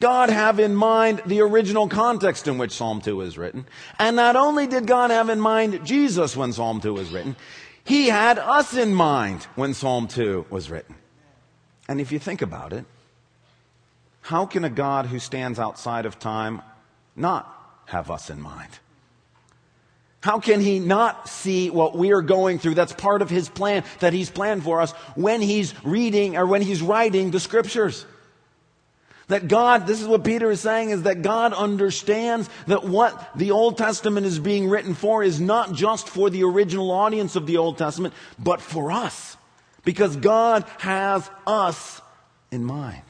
God 0.00 0.30
have 0.30 0.58
in 0.58 0.74
mind 0.74 1.22
the 1.26 1.40
original 1.40 1.88
context 1.88 2.48
in 2.48 2.58
which 2.58 2.72
Psalm 2.72 3.00
2 3.00 3.20
is 3.22 3.36
written, 3.36 3.66
and 3.98 4.16
not 4.16 4.36
only 4.36 4.66
did 4.66 4.86
God 4.86 5.10
have 5.10 5.28
in 5.28 5.40
mind 5.40 5.84
Jesus 5.84 6.36
when 6.36 6.52
Psalm 6.52 6.80
2 6.80 6.94
was 6.94 7.10
written, 7.10 7.34
he 7.86 8.08
had 8.08 8.38
us 8.38 8.74
in 8.74 8.92
mind 8.92 9.44
when 9.54 9.72
Psalm 9.72 10.08
2 10.08 10.46
was 10.50 10.68
written. 10.70 10.96
And 11.88 12.00
if 12.00 12.10
you 12.10 12.18
think 12.18 12.42
about 12.42 12.72
it, 12.72 12.84
how 14.22 14.44
can 14.44 14.64
a 14.64 14.70
God 14.70 15.06
who 15.06 15.20
stands 15.20 15.58
outside 15.60 16.04
of 16.04 16.18
time 16.18 16.62
not 17.14 17.46
have 17.86 18.10
us 18.10 18.28
in 18.28 18.40
mind? 18.40 18.70
How 20.20 20.40
can 20.40 20.60
he 20.60 20.80
not 20.80 21.28
see 21.28 21.70
what 21.70 21.96
we 21.96 22.12
are 22.12 22.22
going 22.22 22.58
through? 22.58 22.74
That's 22.74 22.92
part 22.92 23.22
of 23.22 23.30
his 23.30 23.48
plan 23.48 23.84
that 24.00 24.12
he's 24.12 24.28
planned 24.28 24.64
for 24.64 24.80
us 24.80 24.90
when 25.14 25.40
he's 25.40 25.72
reading 25.84 26.36
or 26.36 26.44
when 26.44 26.62
he's 26.62 26.82
writing 26.82 27.30
the 27.30 27.38
scriptures. 27.38 28.04
That 29.28 29.48
God, 29.48 29.86
this 29.86 30.00
is 30.00 30.06
what 30.06 30.22
Peter 30.22 30.50
is 30.50 30.60
saying, 30.60 30.90
is 30.90 31.02
that 31.02 31.22
God 31.22 31.52
understands 31.52 32.48
that 32.68 32.84
what 32.84 33.30
the 33.34 33.50
Old 33.50 33.76
Testament 33.76 34.24
is 34.24 34.38
being 34.38 34.68
written 34.68 34.94
for 34.94 35.22
is 35.22 35.40
not 35.40 35.72
just 35.72 36.08
for 36.08 36.30
the 36.30 36.44
original 36.44 36.92
audience 36.92 37.34
of 37.34 37.46
the 37.46 37.56
Old 37.56 37.76
Testament, 37.76 38.14
but 38.38 38.60
for 38.60 38.92
us. 38.92 39.36
Because 39.84 40.16
God 40.16 40.64
has 40.78 41.28
us 41.46 42.00
in 42.52 42.64
mind. 42.64 43.02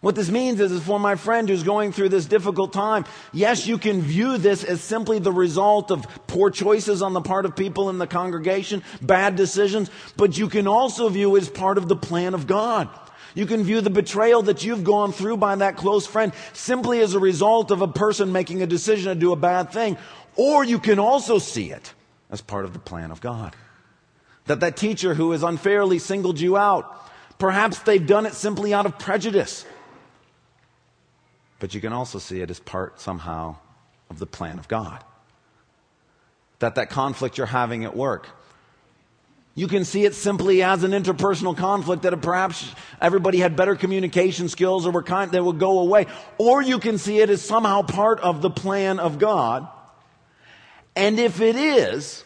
What 0.00 0.14
this 0.14 0.30
means 0.30 0.60
is, 0.60 0.70
is 0.70 0.82
for 0.82 1.00
my 1.00 1.16
friend 1.16 1.48
who's 1.48 1.64
going 1.64 1.90
through 1.92 2.10
this 2.10 2.26
difficult 2.26 2.72
time, 2.72 3.04
yes, 3.32 3.66
you 3.66 3.78
can 3.78 4.00
view 4.00 4.38
this 4.38 4.62
as 4.62 4.80
simply 4.80 5.18
the 5.18 5.32
result 5.32 5.90
of 5.90 6.06
poor 6.28 6.50
choices 6.50 7.02
on 7.02 7.14
the 7.14 7.20
part 7.20 7.44
of 7.44 7.56
people 7.56 7.90
in 7.90 7.98
the 7.98 8.06
congregation, 8.06 8.84
bad 9.02 9.34
decisions, 9.34 9.90
but 10.16 10.38
you 10.38 10.48
can 10.48 10.68
also 10.68 11.08
view 11.08 11.34
it 11.34 11.40
as 11.40 11.48
part 11.48 11.78
of 11.78 11.88
the 11.88 11.96
plan 11.96 12.34
of 12.34 12.46
God. 12.46 12.88
You 13.34 13.46
can 13.46 13.62
view 13.62 13.80
the 13.80 13.90
betrayal 13.90 14.42
that 14.42 14.64
you've 14.64 14.84
gone 14.84 15.12
through 15.12 15.36
by 15.36 15.56
that 15.56 15.76
close 15.76 16.06
friend 16.06 16.32
simply 16.52 17.00
as 17.00 17.14
a 17.14 17.18
result 17.18 17.70
of 17.70 17.82
a 17.82 17.88
person 17.88 18.32
making 18.32 18.62
a 18.62 18.66
decision 18.66 19.12
to 19.12 19.18
do 19.18 19.32
a 19.32 19.36
bad 19.36 19.70
thing. 19.70 19.96
Or 20.36 20.64
you 20.64 20.78
can 20.78 20.98
also 20.98 21.38
see 21.38 21.70
it 21.70 21.92
as 22.30 22.40
part 22.40 22.64
of 22.64 22.72
the 22.72 22.78
plan 22.78 23.10
of 23.10 23.20
God. 23.20 23.56
That 24.46 24.60
that 24.60 24.76
teacher 24.76 25.14
who 25.14 25.32
has 25.32 25.42
unfairly 25.42 25.98
singled 25.98 26.40
you 26.40 26.56
out 26.56 26.98
Perhaps 27.38 27.80
they've 27.80 28.04
done 28.04 28.26
it 28.26 28.34
simply 28.34 28.74
out 28.74 28.84
of 28.84 28.98
prejudice. 28.98 29.64
But 31.60 31.74
you 31.74 31.80
can 31.80 31.92
also 31.92 32.18
see 32.18 32.40
it 32.40 32.50
as 32.50 32.60
part 32.60 33.00
somehow 33.00 33.56
of 34.10 34.18
the 34.18 34.26
plan 34.26 34.58
of 34.58 34.68
God. 34.68 35.02
That 36.58 36.74
that 36.74 36.90
conflict 36.90 37.38
you're 37.38 37.46
having 37.46 37.84
at 37.84 37.96
work, 37.96 38.28
you 39.58 39.66
can 39.66 39.84
see 39.84 40.04
it 40.04 40.14
simply 40.14 40.62
as 40.62 40.84
an 40.84 40.92
interpersonal 40.92 41.56
conflict 41.56 42.02
that 42.02 42.16
perhaps 42.22 42.72
everybody 43.00 43.38
had 43.38 43.56
better 43.56 43.74
communication 43.74 44.48
skills 44.48 44.86
or 44.86 44.92
were 44.92 45.02
kind, 45.02 45.32
that 45.32 45.44
would 45.44 45.58
go 45.58 45.80
away. 45.80 46.06
Or 46.38 46.62
you 46.62 46.78
can 46.78 46.96
see 46.96 47.18
it 47.18 47.28
as 47.28 47.42
somehow 47.42 47.82
part 47.82 48.20
of 48.20 48.40
the 48.40 48.50
plan 48.50 49.00
of 49.00 49.18
God. 49.18 49.66
And 50.94 51.18
if 51.18 51.40
it 51.40 51.56
is, 51.56 52.24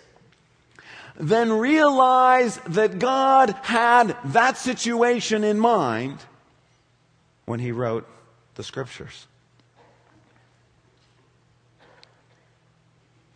then 1.17 1.51
realize 1.51 2.59
that 2.69 2.99
God 2.99 3.57
had 3.63 4.15
that 4.27 4.59
situation 4.59 5.43
in 5.43 5.59
mind 5.59 6.19
when 7.47 7.61
he 7.61 7.73
wrote 7.73 8.07
the 8.57 8.63
scriptures. 8.63 9.27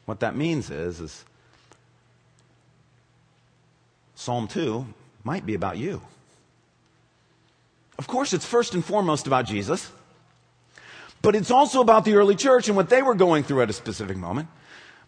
What 0.05 0.21
that 0.21 0.37
means 0.37 0.69
is, 0.69 1.01
is 1.01 1.25
Psalm 4.17 4.49
2 4.49 4.85
might 5.23 5.47
be 5.47 5.55
about 5.55 5.77
you. 5.77 6.01
Of 7.99 8.07
course, 8.07 8.33
it's 8.33 8.45
first 8.45 8.75
and 8.75 8.85
foremost 8.85 9.27
about 9.27 9.47
Jesus, 9.47 9.91
but 11.23 11.37
it's 11.37 11.51
also 11.51 11.81
about 11.81 12.05
the 12.05 12.15
early 12.15 12.35
church 12.35 12.67
and 12.69 12.77
what 12.77 12.89
they 12.89 13.03
were 13.03 13.15
going 13.15 13.45
through 13.45 13.63
at 13.63 13.71
a 13.71 13.75
specific 13.75 14.17
moment. 14.17 14.49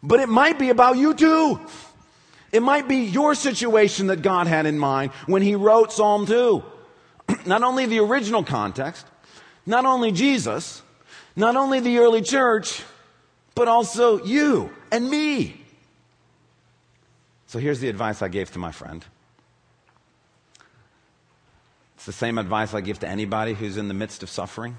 But 0.03 0.21
it 0.21 0.29
might 0.29 0.59
be 0.59 0.69
about 0.69 0.97
you 0.99 1.15
too. 1.15 1.61
It 2.53 2.63
might 2.63 2.87
be 2.87 2.99
your 2.99 3.35
situation 3.35 4.07
that 4.07 4.23
God 4.23 4.47
had 4.47 4.67
in 4.67 4.79
mind 4.79 5.11
when 5.27 5.43
He 5.43 5.55
wrote 5.55 5.91
Psalm 5.91 6.27
2. 6.27 6.63
not 7.47 7.63
only 7.63 7.87
the 7.87 7.99
original 7.99 8.45
context, 8.45 9.07
not 9.67 9.85
only 9.85 10.13
Jesus, 10.13 10.83
not 11.35 11.57
only 11.57 11.81
the 11.81 11.99
early 11.99 12.23
church, 12.23 12.83
but 13.55 13.69
also 13.69 14.23
you 14.25 14.71
and 14.93 15.09
me. 15.09 15.63
So 17.49 17.59
here's 17.59 17.81
the 17.81 17.89
advice 17.89 18.21
I 18.21 18.29
gave 18.29 18.53
to 18.53 18.59
my 18.59 18.73
friend. 18.73 19.03
It's 21.97 22.05
the 22.05 22.13
same 22.13 22.37
advice 22.37 22.75
I 22.75 22.83
give 22.83 22.99
to 23.01 23.09
anybody 23.09 23.55
who's 23.55 23.79
in 23.79 23.89
the 23.89 23.95
midst 23.95 24.23
of 24.23 24.29
suffering 24.29 24.77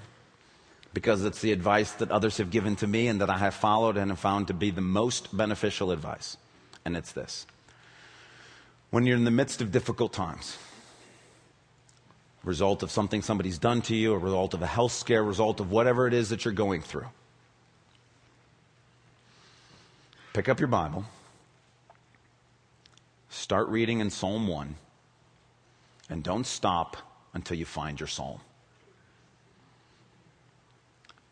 because 0.94 1.24
it's 1.24 1.40
the 1.40 1.50
advice 1.50 1.90
that 1.94 2.12
others 2.12 2.38
have 2.38 2.50
given 2.50 2.76
to 2.76 2.86
me 2.86 3.08
and 3.08 3.20
that 3.20 3.28
I 3.28 3.38
have 3.38 3.54
followed 3.54 3.96
and 3.96 4.10
have 4.12 4.20
found 4.20 4.46
to 4.46 4.54
be 4.54 4.70
the 4.70 4.80
most 4.80 5.36
beneficial 5.36 5.90
advice. 5.90 6.36
And 6.84 6.96
it's 6.96 7.10
this 7.10 7.44
when 8.90 9.04
you're 9.04 9.16
in 9.16 9.24
the 9.24 9.32
midst 9.32 9.60
of 9.60 9.72
difficult 9.72 10.12
times, 10.12 10.56
result 12.44 12.84
of 12.84 12.90
something 12.92 13.20
somebody's 13.20 13.58
done 13.58 13.82
to 13.82 13.96
you, 13.96 14.12
a 14.12 14.18
result 14.18 14.54
of 14.54 14.62
a 14.62 14.66
health 14.66 14.92
scare, 14.92 15.24
result 15.24 15.58
of 15.58 15.72
whatever 15.72 16.06
it 16.06 16.14
is 16.14 16.28
that 16.28 16.44
you're 16.44 16.54
going 16.54 16.82
through. 16.82 17.06
Pick 20.32 20.48
up 20.48 20.60
your 20.60 20.68
Bible, 20.68 21.04
start 23.30 23.68
reading 23.68 24.00
in 24.00 24.10
Psalm 24.10 24.46
1, 24.46 24.76
and 26.10 26.22
don't 26.22 26.46
stop 26.46 26.98
until 27.32 27.56
you 27.56 27.64
find 27.64 27.98
your 27.98 28.08
psalm. 28.08 28.40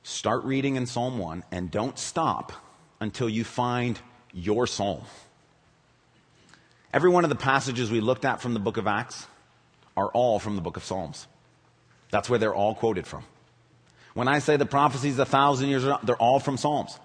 Start 0.09 0.45
reading 0.45 0.77
in 0.77 0.87
Psalm 0.87 1.19
1 1.19 1.45
and 1.53 1.71
don't 1.71 1.99
stop 1.99 2.53
until 2.99 3.29
you 3.29 3.45
find 3.45 4.01
your 4.33 4.67
psalm. 4.67 5.03
Every 6.95 7.11
one 7.11 7.25
of 7.25 7.31
the 7.31 7.37
passages 7.37 7.91
we 7.91 8.01
looked 8.01 8.25
at 8.25 8.41
from 8.41 8.55
the 8.55 8.61
book 8.61 8.79
of 8.79 8.87
Acts 8.87 9.27
are 9.99 10.09
all 10.09 10.39
from 10.39 10.57
the 10.57 10.63
book 10.63 10.79
of 10.79 10.85
Psalms. 10.85 11.27
That's 12.11 12.31
where 12.31 12.39
they're 12.39 12.55
all 12.55 12.75
quoted 12.75 13.07
from. 13.07 13.25
When 14.15 14.29
I 14.29 14.39
say 14.39 14.57
the 14.57 14.65
prophecies 14.65 15.19
a 15.19 15.27
thousand 15.27 15.69
years, 15.69 15.85
they're 16.03 16.17
all 16.17 16.41
from 16.41 16.57
Psalms. 16.57 16.99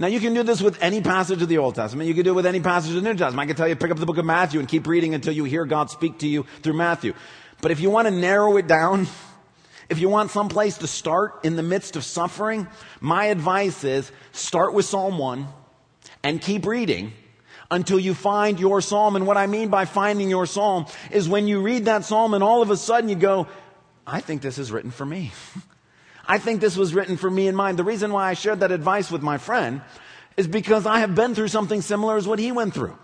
Now 0.00 0.06
you 0.06 0.18
can 0.18 0.32
do 0.32 0.42
this 0.42 0.62
with 0.62 0.82
any 0.82 1.02
passage 1.02 1.42
of 1.42 1.48
the 1.48 1.58
Old 1.58 1.74
Testament. 1.74 2.08
You 2.08 2.14
can 2.14 2.24
do 2.24 2.30
it 2.30 2.34
with 2.34 2.46
any 2.46 2.60
passage 2.60 2.88
of 2.96 3.02
the 3.02 3.02
New 3.02 3.18
Testament. 3.18 3.38
I 3.38 3.44
can 3.44 3.54
tell 3.54 3.68
you 3.68 3.76
pick 3.76 3.90
up 3.90 3.98
the 3.98 4.06
book 4.06 4.16
of 4.16 4.24
Matthew 4.24 4.58
and 4.58 4.66
keep 4.66 4.86
reading 4.86 5.12
until 5.12 5.34
you 5.34 5.44
hear 5.44 5.66
God 5.66 5.90
speak 5.90 6.20
to 6.20 6.26
you 6.26 6.46
through 6.62 6.72
Matthew. 6.72 7.12
But 7.60 7.70
if 7.70 7.80
you 7.80 7.90
want 7.90 8.08
to 8.08 8.10
narrow 8.10 8.56
it 8.56 8.66
down, 8.66 9.08
if 9.90 9.98
you 9.98 10.08
want 10.08 10.30
some 10.30 10.48
place 10.48 10.78
to 10.78 10.86
start 10.86 11.44
in 11.44 11.54
the 11.54 11.62
midst 11.62 11.96
of 11.96 12.04
suffering, 12.04 12.66
my 13.02 13.26
advice 13.26 13.84
is 13.84 14.10
start 14.32 14.72
with 14.72 14.86
Psalm 14.86 15.18
1 15.18 15.46
and 16.22 16.40
keep 16.40 16.64
reading 16.64 17.12
until 17.70 18.00
you 18.00 18.14
find 18.14 18.58
your 18.58 18.80
psalm. 18.80 19.16
And 19.16 19.26
what 19.26 19.36
I 19.36 19.48
mean 19.48 19.68
by 19.68 19.84
finding 19.84 20.30
your 20.30 20.46
psalm 20.46 20.86
is 21.10 21.28
when 21.28 21.46
you 21.46 21.60
read 21.60 21.84
that 21.84 22.06
psalm 22.06 22.32
and 22.32 22.42
all 22.42 22.62
of 22.62 22.70
a 22.70 22.76
sudden 22.78 23.10
you 23.10 23.16
go, 23.16 23.48
I 24.06 24.22
think 24.22 24.40
this 24.40 24.56
is 24.56 24.72
written 24.72 24.92
for 24.92 25.04
me. 25.04 25.32
I 26.30 26.38
think 26.38 26.60
this 26.60 26.76
was 26.76 26.94
written 26.94 27.16
for 27.16 27.28
me 27.28 27.48
in 27.48 27.56
mind. 27.56 27.76
The 27.76 27.82
reason 27.82 28.12
why 28.12 28.28
I 28.28 28.34
shared 28.34 28.60
that 28.60 28.70
advice 28.70 29.10
with 29.10 29.20
my 29.20 29.36
friend 29.36 29.82
is 30.36 30.46
because 30.46 30.86
I 30.86 31.00
have 31.00 31.12
been 31.12 31.34
through 31.34 31.48
something 31.48 31.82
similar 31.82 32.16
as 32.16 32.28
what 32.28 32.38
he 32.38 32.52
went 32.52 32.72
through. 32.72 32.96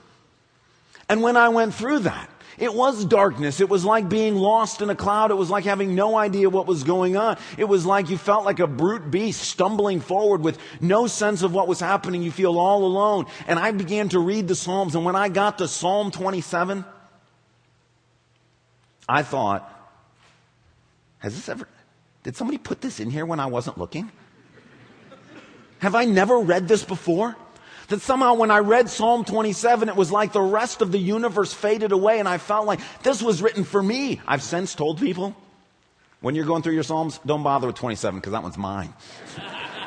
And 1.09 1.25
when 1.25 1.37
I 1.37 1.49
went 1.49 1.75
through 1.75 2.01
that, 2.01 2.31
it 2.57 2.73
was 2.73 3.05
darkness. 3.05 3.61
It 3.61 3.69
was 3.69 3.85
like 3.85 4.09
being 4.09 4.37
lost 4.37 4.81
in 4.81 4.91
a 4.91 4.95
cloud. 4.95 5.33
It 5.33 5.35
was 5.35 5.51
like 5.51 5.65
having 5.65 5.97
no 5.97 6.17
idea 6.17 6.49
what 6.49 6.69
was 6.69 6.85
going 6.85 7.17
on. 7.17 7.37
It 7.59 7.65
was 7.65 7.85
like 7.85 8.11
you 8.11 8.17
felt 8.17 8.45
like 8.45 8.61
a 8.61 8.69
brute 8.69 9.11
beast 9.11 9.43
stumbling 9.43 9.99
forward 9.99 10.43
with 10.43 10.57
no 10.81 11.09
sense 11.09 11.43
of 11.43 11.53
what 11.53 11.67
was 11.67 11.81
happening. 11.81 12.23
You 12.23 12.31
feel 12.31 12.57
all 12.61 12.85
alone. 12.85 13.27
And 13.49 13.59
I 13.59 13.73
began 13.73 14.09
to 14.11 14.21
read 14.21 14.47
the 14.47 14.55
Psalms. 14.55 14.95
And 14.95 15.05
when 15.05 15.17
I 15.17 15.31
got 15.31 15.59
to 15.59 15.67
Psalm 15.67 16.13
27, 16.13 16.85
I 19.09 19.25
thought, 19.25 19.69
has 21.19 21.35
this 21.35 21.49
ever, 21.49 21.67
did 22.27 22.35
somebody 22.35 22.59
put 22.59 22.81
this 22.81 22.99
in 22.99 23.09
here 23.09 23.25
when 23.25 23.39
I 23.39 23.47
wasn't 23.47 23.79
looking? 23.79 24.11
Have 25.79 25.95
I 25.95 26.07
never 26.07 26.39
read 26.39 26.67
this 26.67 26.83
before? 26.83 27.37
That 27.87 28.01
somehow 28.01 28.35
when 28.35 28.51
I 28.51 28.59
read 28.59 28.91
Psalm 28.91 29.25
27, 29.25 29.89
it 29.89 29.95
was 29.95 30.11
like 30.11 30.33
the 30.33 30.41
rest 30.41 30.83
of 30.83 30.91
the 30.91 30.99
universe 30.99 31.55
faded 31.55 31.93
away 31.93 32.19
and 32.19 32.29
I 32.29 32.39
felt 32.39 32.67
like 32.67 32.81
this 33.05 33.23
was 33.23 33.43
written 33.43 33.63
for 33.63 33.81
me. 33.81 34.21
I've 34.27 34.43
since 34.43 34.75
told 34.75 34.99
people, 34.99 35.37
when 36.21 36.35
you're 36.35 36.47
going 36.47 36.65
through 36.65 36.75
your 36.75 36.83
Psalms, 36.83 37.21
don't 37.25 37.45
bother 37.45 37.69
with 37.69 37.77
27 37.77 38.19
because 38.19 38.33
that 38.33 38.43
one's 38.43 38.59
mine. 38.59 38.93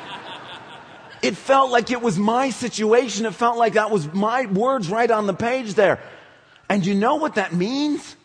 it 1.22 1.36
felt 1.36 1.70
like 1.70 1.90
it 1.90 2.00
was 2.00 2.18
my 2.18 2.48
situation. 2.48 3.26
It 3.26 3.34
felt 3.34 3.58
like 3.58 3.74
that 3.74 3.90
was 3.90 4.10
my 4.14 4.46
words 4.46 4.88
right 4.88 5.10
on 5.10 5.26
the 5.26 5.34
page 5.34 5.74
there. 5.74 6.00
And 6.70 6.86
you 6.86 6.94
know 6.94 7.16
what 7.16 7.34
that 7.34 7.52
means? 7.52 8.16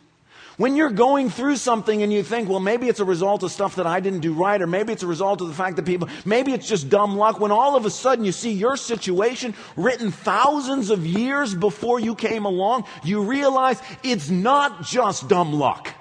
When 0.57 0.77
you're 0.77 0.89
going 0.89 1.29
through 1.29 1.57
something 1.57 2.01
and 2.01 2.13
you 2.13 2.23
think, 2.23 2.47
well, 2.47 2.61
maybe 2.61 2.87
it's 2.87 3.01
a 3.01 3.05
result 3.05 3.43
of 3.43 3.51
stuff 3.51 3.75
that 3.75 3.85
I 3.85 3.99
didn't 3.99 4.21
do 4.21 4.33
right, 4.33 4.61
or 4.61 4.67
maybe 4.67 4.93
it's 4.93 5.03
a 5.03 5.07
result 5.07 5.41
of 5.41 5.49
the 5.49 5.53
fact 5.53 5.75
that 5.75 5.85
people, 5.85 6.07
maybe 6.23 6.53
it's 6.53 6.67
just 6.67 6.89
dumb 6.89 7.17
luck, 7.17 7.39
when 7.41 7.51
all 7.51 7.75
of 7.75 7.85
a 7.85 7.89
sudden 7.89 8.23
you 8.23 8.31
see 8.31 8.51
your 8.51 8.77
situation 8.77 9.53
written 9.75 10.11
thousands 10.11 10.89
of 10.91 11.05
years 11.05 11.53
before 11.53 11.99
you 11.99 12.15
came 12.15 12.45
along, 12.45 12.85
you 13.03 13.23
realize 13.23 13.81
it's 14.01 14.29
not 14.29 14.83
just 14.83 15.27
dumb 15.27 15.51
luck. 15.51 15.93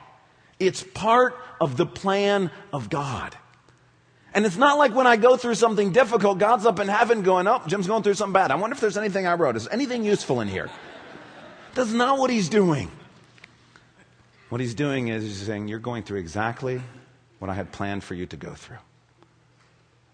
It's 0.61 0.85
part 0.85 1.37
of 1.61 1.77
the 1.77 1.87
plan 1.87 2.53
of 2.73 2.89
God. 2.89 3.37
And 4.35 4.47
it's 4.47 4.57
not 4.57 4.79
like 4.79 4.95
when 4.95 5.07
I 5.07 5.17
go 5.17 5.37
through 5.37 5.57
something 5.57 5.93
difficult, 5.93 6.39
God's 6.39 6.67
up 6.67 6.79
in 6.79 6.89
heaven 6.89 7.23
going, 7.23 7.49
oh, 7.49 7.63
Jim's 7.67 7.87
going 7.87 8.03
through 8.05 8.15
something 8.15 8.33
bad. 8.33 8.51
I 8.51 8.57
wonder 8.57 8.75
if 8.75 8.81
there's 8.81 8.97
anything 8.97 9.27
I 9.27 9.35
wrote. 9.35 9.57
Is 9.57 9.69
anything 9.69 10.05
useful 10.05 10.41
in 10.41 10.49
here? 10.49 10.71
That's 11.75 11.93
not 11.93 12.19
what 12.19 12.31
he's 12.31 12.49
doing. 12.49 12.91
What 14.49 14.61
he's 14.61 14.75
doing 14.75 15.09
is 15.09 15.23
he's 15.23 15.47
saying, 15.47 15.69
You're 15.69 15.79
going 15.79 16.03
through 16.03 16.19
exactly 16.19 16.83
what 17.39 17.51
I 17.51 17.55
had 17.55 17.73
planned 17.73 18.05
for 18.05 18.15
you 18.15 18.27
to 18.27 18.37
go 18.37 18.55
through. 18.55 18.79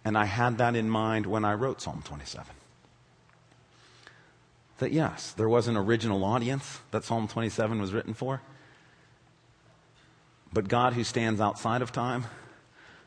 And 0.05 0.17
I 0.17 0.25
had 0.25 0.59
that 0.59 0.77
in 0.77 0.89
mind 0.89 1.27
when 1.27 1.45
I 1.45 1.55
wrote 1.55 1.81
Psalm 1.81 2.03
27. 2.05 2.47
That 4.79 4.93
yes, 4.93 5.33
there 5.33 5.49
was 5.49 5.69
an 5.69 5.77
original 5.77 6.25
audience 6.25 6.81
that 6.91 7.05
Psalm 7.05 7.29
27 7.29 7.81
was 7.81 7.93
written 7.93 8.15
for. 8.15 8.41
But 10.53 10.69
God, 10.69 10.95
who 10.95 11.05
stands 11.05 11.41
outside 11.41 11.83
of 11.83 11.93
time, 11.93 12.25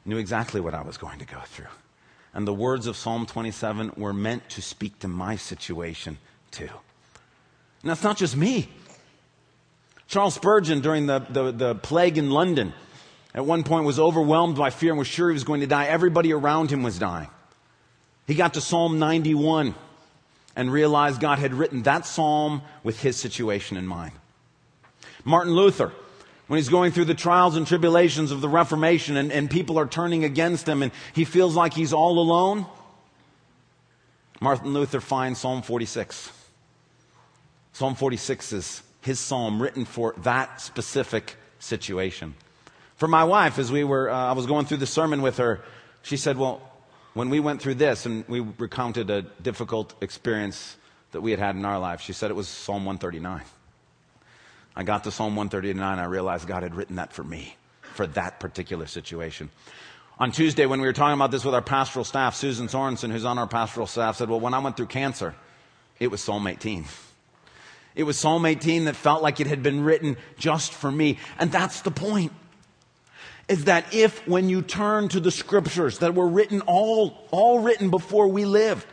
knew 0.06 0.18
exactly 0.18 0.62
what 0.62 0.74
I 0.74 0.84
was 0.84 0.98
going 0.98 1.20
to 1.20 1.26
go 1.26 1.40
through. 1.46 1.68
And 2.34 2.48
the 2.48 2.54
words 2.54 2.88
of 2.88 2.96
Psalm 2.96 3.26
27 3.26 3.94
were 3.98 4.14
meant 4.14 4.50
to 4.50 4.62
speak 4.62 5.00
to 5.00 5.08
my 5.08 5.36
situation 5.36 6.18
too. 6.52 6.70
And 7.82 7.90
that's 7.90 8.04
not 8.04 8.18
just 8.18 8.38
me. 8.38 8.70
Charles 10.08 10.36
Spurgeon, 10.36 10.82
during 10.82 11.06
the, 11.06 11.20
the, 11.20 11.52
the 11.52 11.76
plague 11.76 12.18
in 12.18 12.30
London, 12.30 12.74
at 13.34 13.46
one 13.46 13.64
point 13.64 13.86
was 13.86 14.00
overwhelmed 14.00 14.56
by 14.56 14.70
fear 14.70 14.92
and 14.92 15.00
was 15.00 15.08
sure 15.08 15.30
he 15.30 15.34
was 15.34 15.44
going 15.44 15.62
to 15.62 15.68
die. 15.68 15.86
Everybody 15.86 16.34
around 16.34 16.72
him 16.72 16.84
was 16.84 17.00
dying. 17.00 17.30
He 18.28 18.36
got 18.36 18.54
to 18.54 18.62
Psalm 18.62 19.00
91 19.00 19.76
and 20.56 20.72
realized 20.72 21.20
God 21.20 21.40
had 21.40 21.54
written 21.54 21.84
that 21.84 22.06
psalm 22.06 22.62
with 22.84 23.02
his 23.02 23.18
situation 23.18 23.76
in 23.76 23.88
mind. 23.88 24.14
Martin 25.26 25.54
Luther, 25.54 25.92
when 26.48 26.58
he's 26.58 26.70
going 26.70 26.92
through 26.92 27.06
the 27.06 27.16
trials 27.16 27.56
and 27.56 27.66
tribulations 27.66 28.32
of 28.32 28.42
the 28.42 28.50
Reformation 28.50 29.18
and, 29.18 29.32
and 29.32 29.50
people 29.50 29.80
are 29.80 29.88
turning 29.88 30.24
against 30.24 30.68
him 30.68 30.84
and 30.84 30.92
he 31.14 31.26
feels 31.26 31.56
like 31.56 31.74
he's 31.74 31.94
all 31.94 32.20
alone, 32.20 32.66
Martin 34.40 34.74
Luther 34.74 35.00
finds 35.00 35.40
Psalm 35.40 35.62
46. 35.62 36.32
Psalm 37.72 37.96
46 37.96 38.54
is 38.54 38.84
his 39.04 39.20
psalm 39.20 39.62
written 39.62 39.86
for 39.86 40.16
that 40.20 40.62
specific 40.62 41.36
situation. 41.60 42.34
For 42.96 43.08
my 43.08 43.26
wife, 43.26 43.60
as 43.60 43.72
we 43.72 43.84
were, 43.84 44.10
uh, 44.10 44.16
I 44.16 44.32
was 44.32 44.46
going 44.46 44.66
through 44.66 44.78
the 44.78 44.88
sermon 44.88 45.22
with 45.22 45.38
her, 45.38 45.62
she 46.04 46.16
said, 46.16 46.38
Well, 46.38 46.62
when 47.14 47.30
we 47.30 47.40
went 47.40 47.62
through 47.62 47.76
this 47.76 48.06
and 48.06 48.28
we 48.30 48.40
recounted 48.40 49.10
a 49.10 49.22
difficult 49.22 49.94
experience 50.02 50.78
that 51.12 51.22
we 51.22 51.32
had 51.32 51.40
had 51.40 51.56
in 51.56 51.66
our 51.66 51.80
life, 51.80 52.00
she 52.02 52.14
said 52.14 52.32
it 52.32 52.36
was 52.36 52.48
Psalm 52.48 52.86
139. 52.86 53.42
I 54.76 54.84
got 54.84 55.04
to 55.04 55.12
Psalm 55.12 55.36
139, 55.36 56.00
I 56.00 56.06
realized 56.06 56.48
God 56.48 56.64
had 56.64 56.74
written 56.74 56.96
that 56.96 57.12
for 57.12 57.24
me, 57.24 57.58
for 57.82 58.08
that 58.08 58.40
particular 58.40 58.88
situation. 58.88 59.50
On 60.18 60.32
Tuesday, 60.32 60.66
when 60.66 60.80
we 60.80 60.88
were 60.88 60.94
talking 60.94 61.16
about 61.16 61.32
this 61.32 61.44
with 61.44 61.54
our 61.54 61.62
pastoral 61.62 62.06
staff, 62.06 62.36
Susan 62.36 62.68
Sorensen, 62.68 63.12
who's 63.12 63.26
on 63.26 63.38
our 63.38 63.48
pastoral 63.48 63.88
staff, 63.88 64.16
said, 64.16 64.30
Well, 64.30 64.40
when 64.40 64.54
I 64.54 64.60
went 64.60 64.78
through 64.78 64.88
cancer, 64.88 65.36
it 66.00 66.08
was 66.08 66.22
Psalm 66.22 66.48
18. 66.48 66.86
It 67.96 68.04
was 68.04 68.18
Psalm 68.18 68.46
18 68.46 68.86
that 68.86 68.96
felt 68.96 69.22
like 69.22 69.40
it 69.40 69.48
had 69.48 69.62
been 69.62 69.84
written 69.84 70.18
just 70.38 70.74
for 70.74 70.92
me. 70.92 71.20
And 71.38 71.52
that's 71.52 71.82
the 71.82 71.92
point. 71.92 72.32
Is 73.48 73.66
that 73.66 73.94
if 73.94 74.26
when 74.28 74.50
you 74.50 74.62
turn 74.62 75.10
to 75.10 75.20
the 75.20 75.32
scriptures 75.32 76.00
that 76.00 76.16
were 76.16 76.28
written 76.28 76.62
all, 76.62 77.28
all 77.32 77.60
written 77.60 77.90
before 77.90 78.28
we 78.28 78.46
lived, 78.46 78.88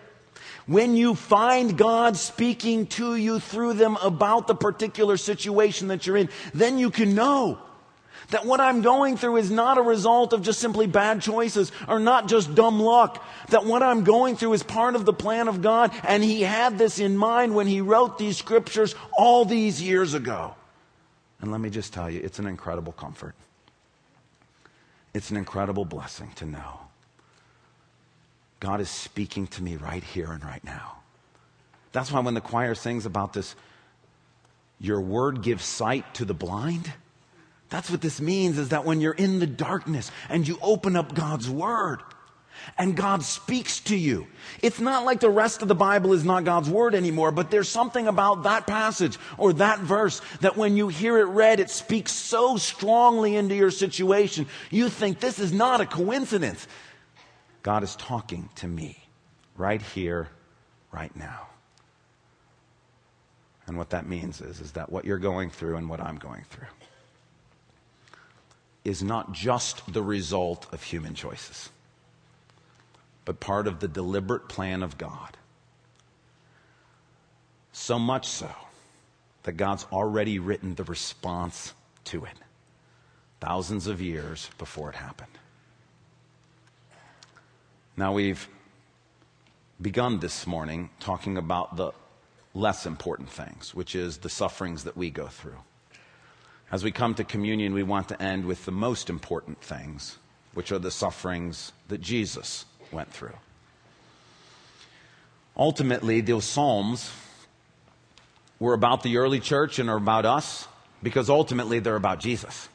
when 0.66 0.96
you 0.96 1.14
find 1.14 1.78
God 1.78 2.16
speaking 2.16 2.86
to 2.88 3.16
you 3.16 3.40
through 3.40 3.74
them 3.74 3.96
about 4.02 4.46
the 4.46 4.54
particular 4.54 5.16
situation 5.16 5.88
that 5.88 6.06
you're 6.06 6.16
in, 6.16 6.28
then 6.52 6.78
you 6.78 6.90
can 6.90 7.14
know 7.14 7.58
that 8.30 8.46
what 8.46 8.60
I'm 8.60 8.82
going 8.82 9.16
through 9.16 9.36
is 9.36 9.50
not 9.50 9.78
a 9.78 9.82
result 9.82 10.32
of 10.32 10.42
just 10.42 10.60
simply 10.60 10.86
bad 10.86 11.20
choices 11.22 11.72
or 11.88 11.98
not 11.98 12.28
just 12.28 12.54
dumb 12.54 12.80
luck. 12.80 13.24
That 13.48 13.64
what 13.64 13.82
I'm 13.82 14.04
going 14.04 14.36
through 14.36 14.54
is 14.54 14.62
part 14.62 14.94
of 14.94 15.04
the 15.04 15.12
plan 15.12 15.48
of 15.48 15.62
God 15.62 15.92
and 16.04 16.22
He 16.22 16.42
had 16.42 16.78
this 16.78 16.98
in 16.98 17.16
mind 17.16 17.54
when 17.54 17.66
He 17.66 17.80
wrote 17.80 18.18
these 18.18 18.36
scriptures 18.36 18.94
all 19.16 19.44
these 19.44 19.82
years 19.82 20.14
ago. 20.14 20.54
And 21.40 21.50
let 21.50 21.60
me 21.60 21.70
just 21.70 21.92
tell 21.92 22.10
you, 22.10 22.20
it's 22.22 22.38
an 22.38 22.46
incredible 22.46 22.92
comfort. 22.92 23.34
It's 25.12 25.30
an 25.30 25.36
incredible 25.36 25.84
blessing 25.84 26.30
to 26.36 26.46
know 26.46 26.80
God 28.60 28.80
is 28.82 28.90
speaking 28.90 29.46
to 29.48 29.62
me 29.62 29.76
right 29.76 30.04
here 30.04 30.30
and 30.30 30.44
right 30.44 30.62
now. 30.62 30.98
That's 31.92 32.12
why 32.12 32.20
when 32.20 32.34
the 32.34 32.42
choir 32.42 32.74
sings 32.74 33.06
about 33.06 33.32
this, 33.32 33.56
your 34.78 35.00
word 35.00 35.42
gives 35.42 35.64
sight 35.64 36.14
to 36.14 36.24
the 36.24 36.34
blind. 36.34 36.92
That's 37.70 37.88
what 37.88 38.00
this 38.00 38.20
means 38.20 38.58
is 38.58 38.70
that 38.70 38.84
when 38.84 39.00
you're 39.00 39.12
in 39.12 39.38
the 39.38 39.46
darkness 39.46 40.10
and 40.28 40.46
you 40.46 40.58
open 40.60 40.96
up 40.96 41.14
God's 41.14 41.48
word 41.48 42.00
and 42.76 42.96
God 42.96 43.22
speaks 43.22 43.78
to 43.82 43.96
you, 43.96 44.26
it's 44.60 44.80
not 44.80 45.04
like 45.04 45.20
the 45.20 45.30
rest 45.30 45.62
of 45.62 45.68
the 45.68 45.74
Bible 45.74 46.12
is 46.12 46.24
not 46.24 46.44
God's 46.44 46.68
word 46.68 46.96
anymore, 46.96 47.30
but 47.30 47.50
there's 47.50 47.68
something 47.68 48.08
about 48.08 48.42
that 48.42 48.66
passage 48.66 49.18
or 49.38 49.52
that 49.54 49.78
verse 49.78 50.20
that 50.40 50.56
when 50.56 50.76
you 50.76 50.88
hear 50.88 51.18
it 51.18 51.26
read, 51.26 51.60
it 51.60 51.70
speaks 51.70 52.10
so 52.12 52.56
strongly 52.56 53.36
into 53.36 53.54
your 53.54 53.70
situation. 53.70 54.46
You 54.70 54.88
think 54.88 55.20
this 55.20 55.38
is 55.38 55.52
not 55.52 55.80
a 55.80 55.86
coincidence. 55.86 56.66
God 57.62 57.84
is 57.84 57.94
talking 57.94 58.48
to 58.56 58.66
me 58.66 58.98
right 59.56 59.80
here, 59.80 60.28
right 60.90 61.14
now. 61.14 61.46
And 63.68 63.78
what 63.78 63.90
that 63.90 64.06
means 64.06 64.40
is, 64.40 64.60
is 64.60 64.72
that 64.72 64.90
what 64.90 65.04
you're 65.04 65.18
going 65.18 65.50
through 65.50 65.76
and 65.76 65.88
what 65.88 66.00
I'm 66.00 66.16
going 66.16 66.44
through 66.50 66.66
is 68.84 69.02
not 69.02 69.32
just 69.32 69.92
the 69.92 70.02
result 70.02 70.66
of 70.72 70.82
human 70.82 71.14
choices, 71.14 71.70
but 73.24 73.40
part 73.40 73.66
of 73.66 73.80
the 73.80 73.88
deliberate 73.88 74.48
plan 74.48 74.82
of 74.82 74.96
God. 74.96 75.36
So 77.72 77.98
much 77.98 78.26
so 78.26 78.50
that 79.42 79.52
God's 79.52 79.86
already 79.92 80.38
written 80.38 80.74
the 80.74 80.84
response 80.84 81.74
to 82.04 82.24
it 82.24 82.36
thousands 83.40 83.86
of 83.86 84.00
years 84.00 84.50
before 84.58 84.90
it 84.90 84.96
happened. 84.96 85.30
Now, 87.96 88.12
we've 88.12 88.48
begun 89.80 90.20
this 90.20 90.46
morning 90.46 90.90
talking 91.00 91.36
about 91.36 91.76
the 91.76 91.92
less 92.54 92.84
important 92.86 93.30
things, 93.30 93.74
which 93.74 93.94
is 93.94 94.18
the 94.18 94.28
sufferings 94.28 94.84
that 94.84 94.96
we 94.96 95.10
go 95.10 95.26
through. 95.26 95.58
As 96.70 96.84
we 96.84 96.92
come 96.92 97.14
to 97.14 97.24
communion, 97.24 97.74
we 97.74 97.82
want 97.82 98.08
to 98.08 98.22
end 98.22 98.44
with 98.44 98.64
the 98.64 98.72
most 98.72 99.10
important 99.10 99.60
things, 99.60 100.18
which 100.54 100.70
are 100.70 100.78
the 100.78 100.90
sufferings 100.90 101.72
that 101.88 102.00
Jesus 102.00 102.64
went 102.92 103.12
through. 103.12 103.36
Ultimately, 105.56 106.20
those 106.20 106.44
Psalms 106.44 107.10
were 108.58 108.74
about 108.74 109.02
the 109.02 109.16
early 109.18 109.40
church 109.40 109.78
and 109.78 109.90
are 109.90 109.96
about 109.96 110.26
us 110.26 110.68
because 111.02 111.28
ultimately 111.28 111.80
they're 111.80 111.96
about 111.96 112.20
Jesus 112.20 112.68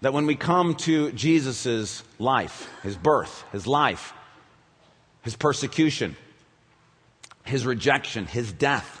that 0.00 0.12
when 0.12 0.26
we 0.26 0.34
come 0.34 0.74
to 0.74 1.12
Jesus' 1.12 2.02
life, 2.18 2.68
his 2.82 2.96
birth, 2.96 3.44
his 3.52 3.66
life, 3.66 4.14
his 5.22 5.36
persecution, 5.36 6.16
his 7.44 7.66
rejection, 7.66 8.26
his 8.26 8.52
death, 8.52 8.99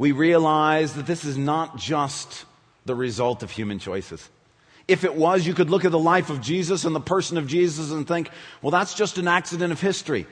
we 0.00 0.12
realize 0.12 0.94
that 0.94 1.04
this 1.04 1.26
is 1.26 1.36
not 1.36 1.76
just 1.76 2.46
the 2.86 2.94
result 2.94 3.42
of 3.42 3.50
human 3.50 3.78
choices. 3.78 4.30
If 4.88 5.04
it 5.04 5.14
was, 5.14 5.46
you 5.46 5.52
could 5.52 5.68
look 5.68 5.84
at 5.84 5.90
the 5.90 5.98
life 5.98 6.30
of 6.30 6.40
Jesus 6.40 6.86
and 6.86 6.96
the 6.96 7.00
person 7.00 7.36
of 7.36 7.46
Jesus 7.46 7.90
and 7.90 8.08
think, 8.08 8.30
well, 8.62 8.70
that's 8.70 8.94
just 8.94 9.18
an 9.18 9.28
accident 9.28 9.72
of 9.72 9.80
history. 9.82 10.26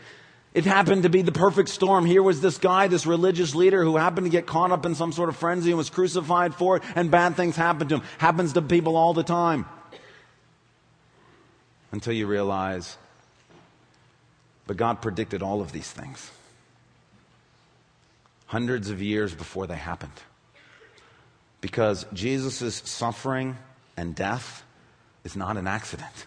It 0.54 0.64
happened 0.64 1.02
to 1.02 1.10
be 1.10 1.20
the 1.20 1.32
perfect 1.32 1.68
storm. 1.68 2.06
Here 2.06 2.22
was 2.22 2.40
this 2.40 2.56
guy, 2.56 2.86
this 2.86 3.04
religious 3.04 3.54
leader 3.54 3.84
who 3.84 3.98
happened 3.98 4.24
to 4.24 4.30
get 4.30 4.46
caught 4.46 4.72
up 4.72 4.86
in 4.86 4.94
some 4.94 5.12
sort 5.12 5.28
of 5.28 5.36
frenzy 5.36 5.68
and 5.70 5.76
was 5.76 5.90
crucified 5.90 6.54
for 6.54 6.78
it, 6.78 6.82
and 6.94 7.10
bad 7.10 7.36
things 7.36 7.54
happened 7.54 7.90
to 7.90 7.96
him. 7.96 8.02
Happens 8.16 8.54
to 8.54 8.62
people 8.62 8.96
all 8.96 9.12
the 9.12 9.22
time. 9.22 9.66
Until 11.92 12.14
you 12.14 12.26
realize, 12.26 12.96
but 14.66 14.78
God 14.78 15.02
predicted 15.02 15.42
all 15.42 15.60
of 15.60 15.72
these 15.72 15.90
things 15.90 16.30
hundreds 18.48 18.90
of 18.90 19.00
years 19.00 19.34
before 19.34 19.66
they 19.66 19.76
happened. 19.76 20.12
Because 21.60 22.06
Jesus' 22.12 22.82
suffering 22.84 23.56
and 23.96 24.14
death 24.14 24.64
is 25.22 25.36
not 25.36 25.56
an 25.56 25.66
accident. 25.66 26.26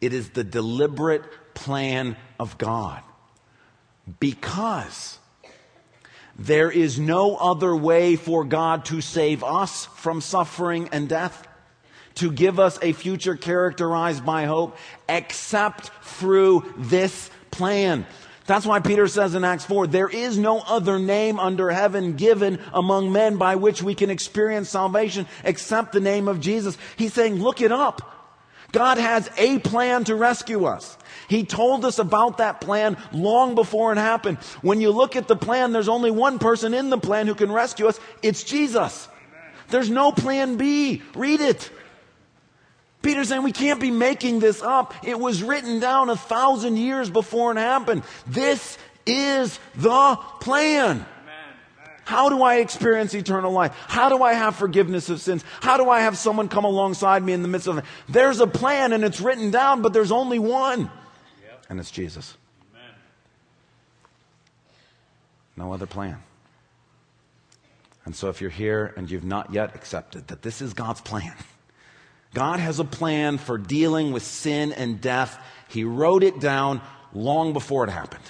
It 0.00 0.12
is 0.12 0.30
the 0.30 0.44
deliberate 0.44 1.54
plan 1.54 2.16
of 2.38 2.56
God 2.56 3.02
because 4.20 5.18
there 6.38 6.70
is 6.70 7.00
no 7.00 7.34
other 7.36 7.74
way 7.74 8.14
for 8.14 8.44
God 8.44 8.84
to 8.86 9.00
save 9.00 9.42
us 9.42 9.86
from 9.86 10.20
suffering 10.20 10.88
and 10.92 11.08
death, 11.08 11.46
to 12.14 12.30
give 12.30 12.60
us 12.60 12.78
a 12.80 12.92
future 12.92 13.34
characterized 13.34 14.24
by 14.24 14.44
hope, 14.44 14.76
except 15.08 15.90
through 16.02 16.72
this 16.76 17.28
plan. 17.50 18.06
That's 18.48 18.64
why 18.64 18.80
Peter 18.80 19.06
says 19.06 19.34
in 19.34 19.44
Acts 19.44 19.66
4, 19.66 19.88
there 19.88 20.08
is 20.08 20.38
no 20.38 20.60
other 20.60 20.98
name 20.98 21.38
under 21.38 21.70
heaven 21.70 22.16
given 22.16 22.58
among 22.72 23.12
men 23.12 23.36
by 23.36 23.56
which 23.56 23.82
we 23.82 23.94
can 23.94 24.08
experience 24.08 24.70
salvation 24.70 25.26
except 25.44 25.92
the 25.92 26.00
name 26.00 26.28
of 26.28 26.40
Jesus. 26.40 26.78
He's 26.96 27.12
saying, 27.12 27.42
look 27.42 27.60
it 27.60 27.70
up. 27.70 28.10
God 28.72 28.96
has 28.96 29.30
a 29.36 29.58
plan 29.58 30.04
to 30.04 30.14
rescue 30.14 30.64
us. 30.64 30.96
He 31.28 31.44
told 31.44 31.84
us 31.84 31.98
about 31.98 32.38
that 32.38 32.62
plan 32.62 32.96
long 33.12 33.54
before 33.54 33.92
it 33.92 33.98
happened. 33.98 34.38
When 34.62 34.80
you 34.80 34.92
look 34.92 35.14
at 35.14 35.28
the 35.28 35.36
plan, 35.36 35.72
there's 35.72 35.86
only 35.86 36.10
one 36.10 36.38
person 36.38 36.72
in 36.72 36.88
the 36.88 36.96
plan 36.96 37.26
who 37.26 37.34
can 37.34 37.52
rescue 37.52 37.86
us. 37.86 38.00
It's 38.22 38.44
Jesus. 38.44 39.08
There's 39.68 39.90
no 39.90 40.10
plan 40.10 40.56
B. 40.56 41.02
Read 41.14 41.42
it. 41.42 41.70
Peter's 43.02 43.28
saying 43.28 43.42
we 43.42 43.52
can't 43.52 43.80
be 43.80 43.90
making 43.90 44.40
this 44.40 44.60
up. 44.62 44.94
It 45.04 45.18
was 45.18 45.42
written 45.42 45.80
down 45.80 46.10
a 46.10 46.16
thousand 46.16 46.76
years 46.76 47.10
before 47.10 47.52
it 47.52 47.58
happened. 47.58 48.02
This 48.26 48.76
is 49.06 49.58
the 49.76 50.18
plan. 50.40 51.06
How 52.04 52.30
do 52.30 52.42
I 52.42 52.56
experience 52.56 53.12
eternal 53.12 53.52
life? 53.52 53.74
How 53.86 54.08
do 54.08 54.22
I 54.22 54.32
have 54.32 54.56
forgiveness 54.56 55.10
of 55.10 55.20
sins? 55.20 55.44
How 55.60 55.76
do 55.76 55.90
I 55.90 56.00
have 56.00 56.16
someone 56.16 56.48
come 56.48 56.64
alongside 56.64 57.22
me 57.22 57.34
in 57.34 57.42
the 57.42 57.48
midst 57.48 57.68
of 57.68 57.76
it? 57.76 57.84
There's 58.08 58.40
a 58.40 58.46
plan 58.46 58.94
and 58.94 59.04
it's 59.04 59.20
written 59.20 59.50
down, 59.50 59.82
but 59.82 59.92
there's 59.92 60.10
only 60.10 60.38
one 60.38 60.90
and 61.68 61.78
it's 61.78 61.90
Jesus. 61.90 62.36
Amen. 62.74 62.94
No 65.56 65.72
other 65.72 65.86
plan. 65.86 66.22
And 68.04 68.16
so, 68.16 68.30
if 68.30 68.40
you're 68.40 68.50
here 68.50 68.94
and 68.96 69.10
you've 69.10 69.24
not 69.24 69.52
yet 69.52 69.74
accepted 69.74 70.28
that 70.28 70.40
this 70.40 70.62
is 70.62 70.72
God's 70.72 71.02
plan, 71.02 71.34
God 72.34 72.60
has 72.60 72.78
a 72.78 72.84
plan 72.84 73.38
for 73.38 73.58
dealing 73.58 74.12
with 74.12 74.22
sin 74.22 74.72
and 74.72 75.00
death. 75.00 75.42
He 75.68 75.84
wrote 75.84 76.22
it 76.22 76.40
down 76.40 76.80
long 77.12 77.52
before 77.52 77.84
it 77.84 77.90
happened. 77.90 78.24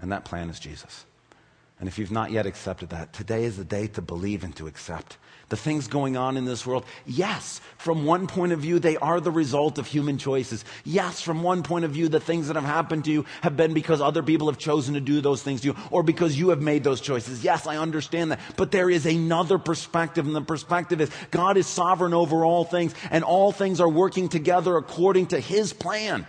And 0.00 0.12
that 0.12 0.24
plan 0.24 0.50
is 0.50 0.58
Jesus. 0.58 1.04
And 1.84 1.88
if 1.90 1.98
you've 1.98 2.10
not 2.10 2.30
yet 2.30 2.46
accepted 2.46 2.88
that, 2.88 3.12
today 3.12 3.44
is 3.44 3.58
the 3.58 3.64
day 3.64 3.88
to 3.88 4.00
believe 4.00 4.42
and 4.42 4.56
to 4.56 4.66
accept. 4.66 5.18
The 5.50 5.56
things 5.58 5.86
going 5.86 6.16
on 6.16 6.38
in 6.38 6.46
this 6.46 6.64
world, 6.64 6.86
yes, 7.04 7.60
from 7.76 8.06
one 8.06 8.26
point 8.26 8.52
of 8.54 8.60
view, 8.60 8.78
they 8.78 8.96
are 8.96 9.20
the 9.20 9.30
result 9.30 9.76
of 9.76 9.86
human 9.86 10.16
choices. 10.16 10.64
Yes, 10.86 11.20
from 11.20 11.42
one 11.42 11.62
point 11.62 11.84
of 11.84 11.90
view, 11.90 12.08
the 12.08 12.20
things 12.20 12.46
that 12.46 12.56
have 12.56 12.64
happened 12.64 13.04
to 13.04 13.12
you 13.12 13.26
have 13.42 13.58
been 13.58 13.74
because 13.74 14.00
other 14.00 14.22
people 14.22 14.46
have 14.46 14.56
chosen 14.56 14.94
to 14.94 15.00
do 15.00 15.20
those 15.20 15.42
things 15.42 15.60
to 15.60 15.66
you 15.66 15.76
or 15.90 16.02
because 16.02 16.38
you 16.38 16.48
have 16.48 16.62
made 16.62 16.84
those 16.84 17.02
choices. 17.02 17.44
Yes, 17.44 17.66
I 17.66 17.76
understand 17.76 18.30
that. 18.32 18.40
But 18.56 18.70
there 18.70 18.88
is 18.88 19.04
another 19.04 19.58
perspective, 19.58 20.26
and 20.26 20.34
the 20.34 20.40
perspective 20.40 21.02
is 21.02 21.10
God 21.32 21.58
is 21.58 21.66
sovereign 21.66 22.14
over 22.14 22.46
all 22.46 22.64
things, 22.64 22.94
and 23.10 23.24
all 23.24 23.52
things 23.52 23.78
are 23.78 23.90
working 23.90 24.30
together 24.30 24.78
according 24.78 25.26
to 25.26 25.38
His 25.38 25.74
plan. 25.74 26.26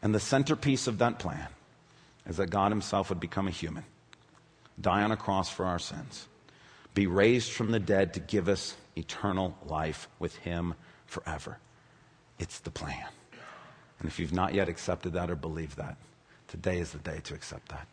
And 0.00 0.14
the 0.14 0.18
centerpiece 0.18 0.86
of 0.86 0.96
that 0.96 1.18
plan 1.18 1.48
is 2.26 2.38
that 2.38 2.48
God 2.48 2.72
Himself 2.72 3.10
would 3.10 3.20
become 3.20 3.46
a 3.46 3.50
human 3.50 3.84
die 4.80 5.02
on 5.02 5.12
a 5.12 5.16
cross 5.16 5.50
for 5.50 5.66
our 5.66 5.78
sins, 5.78 6.28
be 6.94 7.06
raised 7.06 7.52
from 7.52 7.70
the 7.70 7.80
dead 7.80 8.14
to 8.14 8.20
give 8.20 8.48
us 8.48 8.74
eternal 8.96 9.56
life 9.66 10.08
with 10.18 10.36
Him 10.36 10.74
forever. 11.06 11.58
It's 12.38 12.60
the 12.60 12.70
plan. 12.70 13.06
And 13.98 14.08
if 14.08 14.18
you've 14.18 14.32
not 14.32 14.54
yet 14.54 14.68
accepted 14.68 15.12
that 15.12 15.30
or 15.30 15.36
believed 15.36 15.76
that, 15.76 15.96
today 16.48 16.78
is 16.78 16.92
the 16.92 16.98
day 16.98 17.20
to 17.24 17.34
accept 17.34 17.68
that. 17.68 17.86